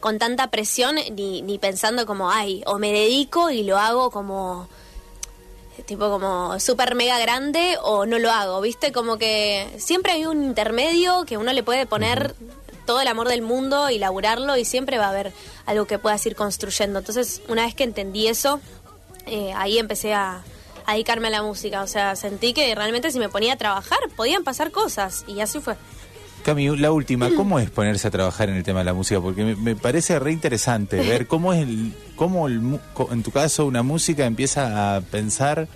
con 0.00 0.18
tanta 0.18 0.50
presión 0.50 0.96
ni, 1.12 1.42
ni 1.42 1.58
pensando 1.58 2.06
como, 2.06 2.30
ay, 2.30 2.62
o 2.66 2.78
me 2.78 2.92
dedico 2.92 3.50
y 3.50 3.62
lo 3.62 3.78
hago 3.78 4.10
como 4.10 4.68
tipo 5.86 6.10
como 6.10 6.58
súper 6.60 6.94
mega 6.94 7.18
grande 7.18 7.76
o 7.82 8.04
no 8.06 8.18
lo 8.18 8.30
hago, 8.30 8.60
¿viste? 8.60 8.92
Como 8.92 9.16
que 9.16 9.68
siempre 9.78 10.12
hay 10.12 10.26
un 10.26 10.42
intermedio 10.42 11.24
que 11.24 11.36
uno 11.36 11.52
le 11.52 11.62
puede 11.62 11.86
poner 11.86 12.34
todo 12.84 13.00
el 13.00 13.08
amor 13.08 13.28
del 13.28 13.42
mundo 13.42 13.90
y 13.90 13.98
laburarlo 13.98 14.56
y 14.56 14.64
siempre 14.64 14.98
va 14.98 15.06
a 15.06 15.10
haber 15.10 15.32
algo 15.66 15.86
que 15.86 15.98
puedas 15.98 16.24
ir 16.26 16.34
construyendo. 16.34 16.98
Entonces, 16.98 17.42
una 17.48 17.64
vez 17.64 17.74
que 17.74 17.84
entendí 17.84 18.28
eso, 18.28 18.60
eh, 19.26 19.52
ahí 19.54 19.78
empecé 19.78 20.14
a, 20.14 20.42
a 20.86 20.92
dedicarme 20.92 21.28
a 21.28 21.30
la 21.30 21.42
música. 21.42 21.82
O 21.82 21.86
sea, 21.86 22.16
sentí 22.16 22.54
que 22.54 22.74
realmente 22.74 23.10
si 23.10 23.18
me 23.18 23.28
ponía 23.28 23.54
a 23.54 23.56
trabajar 23.56 23.98
podían 24.16 24.42
pasar 24.42 24.70
cosas 24.70 25.24
y 25.28 25.40
así 25.40 25.60
fue. 25.60 25.76
Cami, 26.48 26.66
la 26.78 26.92
última, 26.92 27.28
¿cómo 27.36 27.58
es 27.58 27.68
ponerse 27.68 28.08
a 28.08 28.10
trabajar 28.10 28.48
en 28.48 28.56
el 28.56 28.62
tema 28.64 28.78
de 28.78 28.86
la 28.86 28.94
música? 28.94 29.20
Porque 29.20 29.44
me, 29.44 29.54
me 29.54 29.76
parece 29.76 30.18
re 30.18 30.32
interesante 30.32 30.96
ver 30.96 31.26
cómo 31.26 31.52
es 31.52 31.60
el, 31.60 31.92
cómo 32.16 32.48
el, 32.48 32.78
en 33.10 33.22
tu 33.22 33.30
caso 33.30 33.66
una 33.66 33.82
música 33.82 34.24
empieza 34.24 34.96
a 34.96 35.02
pensar, 35.02 35.68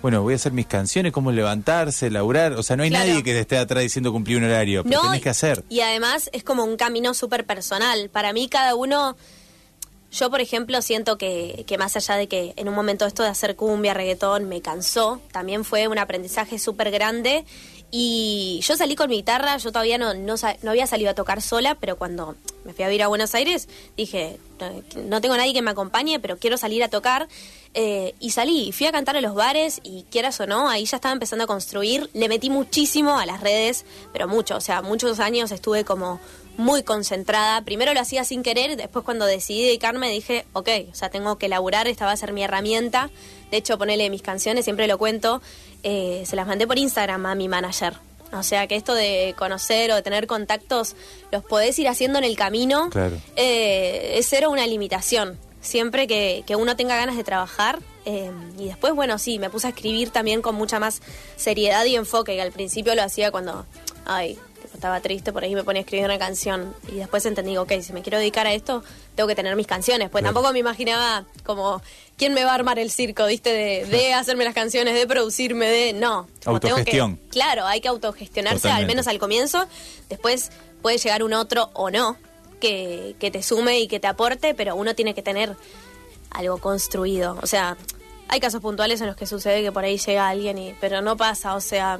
bueno, 0.00 0.22
voy 0.22 0.34
a 0.34 0.36
hacer 0.36 0.52
mis 0.52 0.66
canciones, 0.66 1.10
cómo 1.10 1.32
levantarse, 1.32 2.08
laburar, 2.08 2.52
o 2.52 2.62
sea, 2.62 2.76
no 2.76 2.84
hay 2.84 2.90
Claro. 2.90 3.08
nadie 3.08 3.24
que 3.24 3.32
te 3.32 3.40
esté 3.40 3.58
atrás 3.58 3.82
diciendo 3.82 4.12
cumplir 4.12 4.36
un 4.38 4.44
horario, 4.44 4.84
pero 4.84 5.00
tenés 5.02 5.22
que 5.22 5.28
hacer. 5.30 5.64
Y 5.68 5.80
además 5.80 6.30
es 6.32 6.44
como 6.44 6.62
un 6.64 6.76
camino 6.76 7.14
súper 7.14 7.44
personal. 7.44 8.08
Para 8.08 8.32
mí 8.32 8.48
cada 8.48 8.76
uno, 8.76 9.16
yo 10.12 10.30
por 10.30 10.40
ejemplo 10.40 10.82
siento 10.82 11.18
que, 11.18 11.64
que 11.66 11.78
más 11.78 11.96
allá 11.96 12.14
de 12.14 12.28
que 12.28 12.52
en 12.54 12.68
un 12.68 12.76
momento 12.76 13.06
esto 13.06 13.24
de 13.24 13.28
hacer 13.28 13.56
cumbia, 13.56 13.92
reggaetón 13.92 14.48
me 14.48 14.60
cansó, 14.60 15.20
también 15.32 15.64
fue 15.64 15.88
un 15.88 15.98
aprendizaje 15.98 16.60
súper 16.60 16.92
grande. 16.92 17.44
Y 17.94 18.60
yo 18.62 18.74
salí 18.74 18.96
con 18.96 19.10
mi 19.10 19.16
guitarra, 19.16 19.58
yo 19.58 19.70
todavía 19.70 19.98
no, 19.98 20.14
no, 20.14 20.36
había 20.66 20.86
salido 20.86 21.10
a 21.10 21.14
tocar 21.14 21.42
sola, 21.42 21.74
pero 21.74 21.96
cuando 21.98 22.36
me 22.64 22.72
fui 22.72 22.86
a 22.86 22.88
vivir 22.88 23.02
a 23.02 23.08
Buenos 23.08 23.34
Aires 23.34 23.68
dije, 23.98 24.38
no, 25.04 25.20
tengo 25.20 25.36
nadie 25.36 25.52
que 25.52 25.60
me 25.60 25.72
acompañe, 25.72 26.18
pero 26.18 26.38
quiero 26.38 26.56
salir 26.56 26.82
a 26.82 26.88
tocar. 26.88 27.28
Eh, 27.74 28.14
y 28.18 28.30
salí, 28.30 28.72
fui 28.72 28.86
a 28.86 28.92
cantar 28.92 29.18
a 29.18 29.20
los 29.20 29.34
bares 29.34 29.80
y 29.82 30.04
quieras 30.10 30.40
o 30.40 30.46
no, 30.46 30.70
ahí 30.70 30.86
ya 30.86 30.96
estaba 30.96 31.12
empezando 31.12 31.44
a 31.44 31.46
construir. 31.46 32.08
Le 32.14 32.30
metí 32.30 32.48
muchísimo 32.48 33.18
a 33.18 33.26
las 33.26 33.42
redes, 33.42 33.84
pero 34.10 34.26
mucho, 34.26 34.56
o 34.56 34.60
sea, 34.62 34.80
muchos 34.80 35.20
años 35.20 35.52
estuve 35.52 35.84
como 35.84 36.18
muy 36.56 36.82
concentrada. 36.82 37.62
Primero 37.62 37.92
lo 37.92 38.00
hacía 38.00 38.24
sin 38.24 38.42
querer, 38.42 38.76
después 38.76 39.04
cuando 39.04 39.26
decidí 39.26 39.64
dedicarme 39.64 40.10
dije, 40.10 40.46
ok, 40.54 40.68
o 40.90 40.94
sea, 40.94 41.10
tengo 41.10 41.36
que 41.36 41.48
laburar, 41.48 41.88
esta 41.88 42.06
va 42.06 42.12
a 42.12 42.16
ser 42.16 42.32
mi 42.32 42.42
herramienta. 42.42 43.10
De 43.50 43.58
hecho, 43.58 43.76
ponele 43.76 44.08
mis 44.08 44.22
canciones, 44.22 44.64
siempre 44.64 44.86
lo 44.86 44.96
cuento, 44.96 45.42
eh, 45.82 46.22
se 46.26 46.36
las 46.36 46.46
mandé 46.46 46.66
por 46.66 46.78
Instagram 46.78 47.26
a 47.26 47.34
mi 47.34 47.48
manager. 47.48 47.94
O 48.32 48.42
sea, 48.42 48.66
que 48.66 48.76
esto 48.76 48.94
de 48.94 49.34
conocer 49.36 49.92
o 49.92 49.96
de 49.96 50.02
tener 50.02 50.26
contactos 50.26 50.96
los 51.30 51.44
podés 51.44 51.78
ir 51.78 51.88
haciendo 51.88 52.18
en 52.18 52.24
el 52.24 52.36
camino. 52.36 52.88
Claro. 52.90 53.16
Eh, 53.36 54.14
es 54.16 54.26
cero 54.28 54.50
una 54.50 54.66
limitación. 54.66 55.38
Siempre 55.60 56.06
que, 56.06 56.42
que 56.46 56.56
uno 56.56 56.74
tenga 56.74 56.96
ganas 56.96 57.16
de 57.16 57.24
trabajar. 57.24 57.78
eh, 58.04 58.30
y 58.58 58.66
después, 58.66 58.94
bueno, 58.94 59.18
sí, 59.18 59.38
me 59.38 59.50
puse 59.50 59.66
a 59.66 59.70
escribir 59.70 60.10
también 60.10 60.42
con 60.42 60.54
mucha 60.54 60.80
más 60.80 61.02
seriedad 61.36 61.84
y 61.84 61.94
enfoque, 61.94 62.34
que 62.34 62.42
al 62.42 62.52
principio 62.52 62.94
lo 62.94 63.02
hacía 63.02 63.30
cuando, 63.30 63.66
ay, 64.06 64.38
estaba 64.72 65.00
triste, 65.00 65.32
por 65.32 65.44
ahí 65.44 65.54
me 65.54 65.64
ponía 65.64 65.80
a 65.80 65.84
escribir 65.84 66.04
una 66.06 66.18
canción. 66.18 66.74
Y 66.88 66.96
después 66.96 67.24
entendí, 67.26 67.56
ok, 67.56 67.72
si 67.80 67.92
me 67.92 68.02
quiero 68.02 68.18
dedicar 68.18 68.46
a 68.46 68.52
esto, 68.52 68.82
tengo 69.14 69.28
que 69.28 69.34
tener 69.34 69.54
mis 69.56 69.66
canciones. 69.66 70.10
Pues 70.10 70.22
Claro. 70.22 70.34
tampoco 70.34 70.52
me 70.52 70.58
imaginaba 70.58 71.24
como, 71.44 71.82
¿quién 72.16 72.34
me 72.34 72.44
va 72.44 72.52
a 72.52 72.54
armar 72.54 72.78
el 72.78 72.90
circo, 72.90 73.26
viste? 73.26 73.50
De, 73.52 73.84
de 73.86 74.14
hacerme 74.14 74.44
las 74.44 74.54
canciones, 74.54 74.94
de 74.94 75.06
producirme, 75.06 75.66
de... 75.66 75.92
No. 75.92 76.28
Como 76.44 76.60
tengo 76.60 76.76
que- 76.76 76.80
Autogestión. 76.80 77.20
claro, 77.30 77.66
hay 77.66 77.80
que 77.80 77.88
autogestionarse, 77.88 78.58
Totalmente. 78.62 78.82
al 78.82 78.86
menos 78.88 79.08
al 79.08 79.18
comienzo. 79.18 79.66
Después 80.08 80.50
puede 80.82 80.98
llegar 80.98 81.22
un 81.22 81.32
otro 81.34 81.70
o 81.74 81.90
no 81.90 82.16
que, 82.60 83.14
que 83.18 83.30
te 83.30 83.42
sume 83.42 83.80
y 83.80 83.88
que 83.88 84.00
te 84.00 84.06
aporte, 84.06 84.54
pero 84.54 84.76
uno 84.76 84.94
tiene 84.94 85.14
que 85.14 85.22
tener 85.22 85.56
algo 86.30 86.58
construido. 86.58 87.38
O 87.42 87.46
sea, 87.46 87.76
hay 88.28 88.40
casos 88.40 88.60
puntuales 88.62 89.00
en 89.00 89.06
los 89.08 89.16
que 89.16 89.26
sucede 89.26 89.62
que 89.62 89.70
por 89.72 89.84
ahí 89.84 89.98
llega 89.98 90.28
alguien, 90.28 90.56
y, 90.58 90.74
pero 90.80 91.02
no 91.02 91.16
pasa, 91.16 91.54
o 91.54 91.60
sea... 91.60 91.98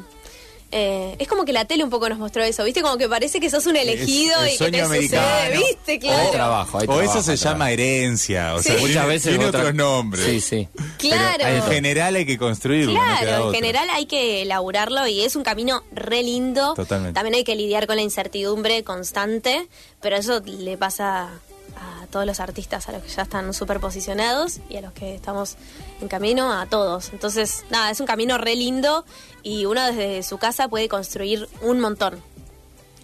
eh, 0.73 1.15
es 1.19 1.29
como 1.29 1.45
que 1.45 1.53
la 1.53 1.67
tele 1.67 1.85
un 1.85 1.91
poco 1.91 2.09
nos 2.09 2.19
mostró 2.19 2.43
eso, 2.43 2.65
¿viste? 2.65 2.81
Como 2.83 2.97
que 2.97 3.09
parece 3.09 3.39
que 3.41 3.51
sos 3.51 3.67
un 3.67 3.77
elegido 3.77 4.41
el 4.43 4.49
y 4.49 4.51
que 4.53 4.57
sueño 4.59 4.79
te 4.79 4.83
americano. 4.83 5.23
sucede, 5.27 5.59
¿viste? 5.59 5.99
Claro. 5.99 6.23
Hay 6.23 6.31
trabajo, 6.33 6.79
hay 6.79 6.87
O 6.89 7.01
eso 7.03 7.23
se 7.23 7.37
llama 7.37 7.71
herencia, 7.71 8.55
o 8.55 8.59
Sí. 8.59 8.65
sea, 8.65 8.73
Muchas 8.75 8.89
tiene, 8.93 9.07
veces 9.07 9.29
tiene 9.31 9.47
otra- 9.47 9.61
otros 9.61 9.75
nombres. 9.75 10.25
Sí, 10.25 10.41
sí. 10.41 10.69
Claro. 10.99 11.39
Pero 11.45 11.57
en 11.57 11.63
general 11.71 12.17
hay 12.17 12.27
que 12.27 12.39
construirlo. 12.39 12.95
no 12.95 13.01
Claro, 13.01 13.49
en 13.49 13.55
general 13.55 13.89
hay 13.91 14.07
que 14.07 14.43
elaborarlo 14.43 15.07
y 15.07 15.23
es 15.23 15.37
un 15.37 15.43
camino 15.43 15.83
re 15.93 16.23
lindo. 16.23 16.75
Totalmente. 16.75 17.15
También 17.15 17.35
hay 17.35 17.45
que 17.45 17.55
lidiar 17.55 17.87
con 17.87 17.97
la 17.97 18.03
incertidumbre 18.03 18.83
constante, 18.83 19.69
pero 20.01 20.17
eso 20.17 20.41
le 20.41 20.77
pasa 20.79 21.29
a 22.03 22.07
todos 22.07 22.27
los 22.27 22.41
artistas, 22.41 22.89
a 22.89 22.93
los 22.93 23.03
que 23.03 23.09
ya 23.09 23.23
están 23.23 23.53
súper 23.55 23.81
posicionados 23.81 24.61
y 24.69 24.77
a 24.77 24.81
los 24.81 24.93
que 24.93 25.15
estamos 25.15 25.57
en 26.01 26.09
camino, 26.09 26.53
a 26.53 26.67
todos. 26.67 27.11
Entonces, 27.13 27.65
nada, 27.71 27.91
es 27.91 28.01
un 28.01 28.07
camino 28.07 28.39
re 28.39 28.55
lindo 28.55 29.05
y 29.43 29.65
uno 29.65 29.85
desde 29.85 30.23
su 30.23 30.39
casa 30.39 30.69
puede 30.69 30.89
construir 30.89 31.49
un 31.61 31.81
montón. 31.81 32.23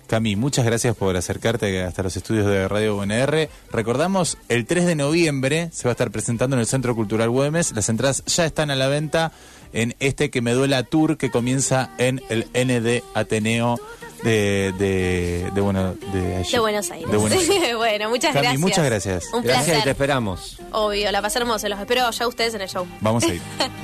Cami, 0.09 0.37
muchas 0.37 0.65
gracias 0.65 0.97
por 0.97 1.15
acercarte 1.19 1.83
hasta 1.83 2.03
los 2.03 2.17
estudios 2.17 2.47
de 2.47 2.67
Radio 2.67 2.97
UNR. 2.97 3.51
Recordamos, 3.71 4.39
el 4.49 4.65
3 4.65 4.87
de 4.87 4.95
noviembre 4.95 5.69
se 5.71 5.85
va 5.85 5.91
a 5.91 5.93
estar 5.93 6.11
presentando 6.11 6.57
en 6.57 6.61
el 6.61 6.67
Centro 6.67 6.95
Cultural 6.95 7.29
Güemes. 7.29 7.73
Las 7.73 7.91
entradas 7.91 8.25
ya 8.25 8.47
están 8.47 8.71
a 8.71 8.77
la 8.77 8.89
venta 8.89 9.33
en 9.75 9.95
este 10.01 10.31
Que 10.31 10.41
Me 10.41 10.55
Duela 10.55 10.83
Tour 10.83 11.19
que 11.19 11.31
comienza 11.31 11.91
en 11.99 12.23
el 12.31 12.47
ND 12.55 13.03
Ateneo 13.13 13.79
de, 14.23 14.73
de, 14.79 15.51
de, 15.55 15.61
bueno, 15.61 15.95
de, 16.13 16.37
allí. 16.37 16.53
De 16.53 16.59
Buenos 16.59 16.91
Aires. 16.91 17.11
De 17.11 17.17
Buenos 17.17 17.39
Aires. 17.49 17.77
bueno, 17.77 18.09
muchas 18.11 18.33
Cami, 18.33 18.43
gracias. 18.43 18.61
muchas 18.61 18.85
gracias. 18.85 19.25
Un 19.33 19.43
Gracias 19.43 19.63
y 19.63 19.71
te 19.71 19.73
placer. 19.75 19.89
esperamos. 19.91 20.59
Obvio, 20.73 21.11
la 21.13 21.23
pasé 21.23 21.39
hermosa. 21.39 21.69
Los 21.69 21.79
espero 21.81 22.11
ya 22.11 22.27
ustedes 22.29 22.55
en 22.55 22.61
el 22.63 22.69
show. 22.69 22.87
Vamos 23.01 23.25
a 23.25 23.29
ir. 23.29 23.41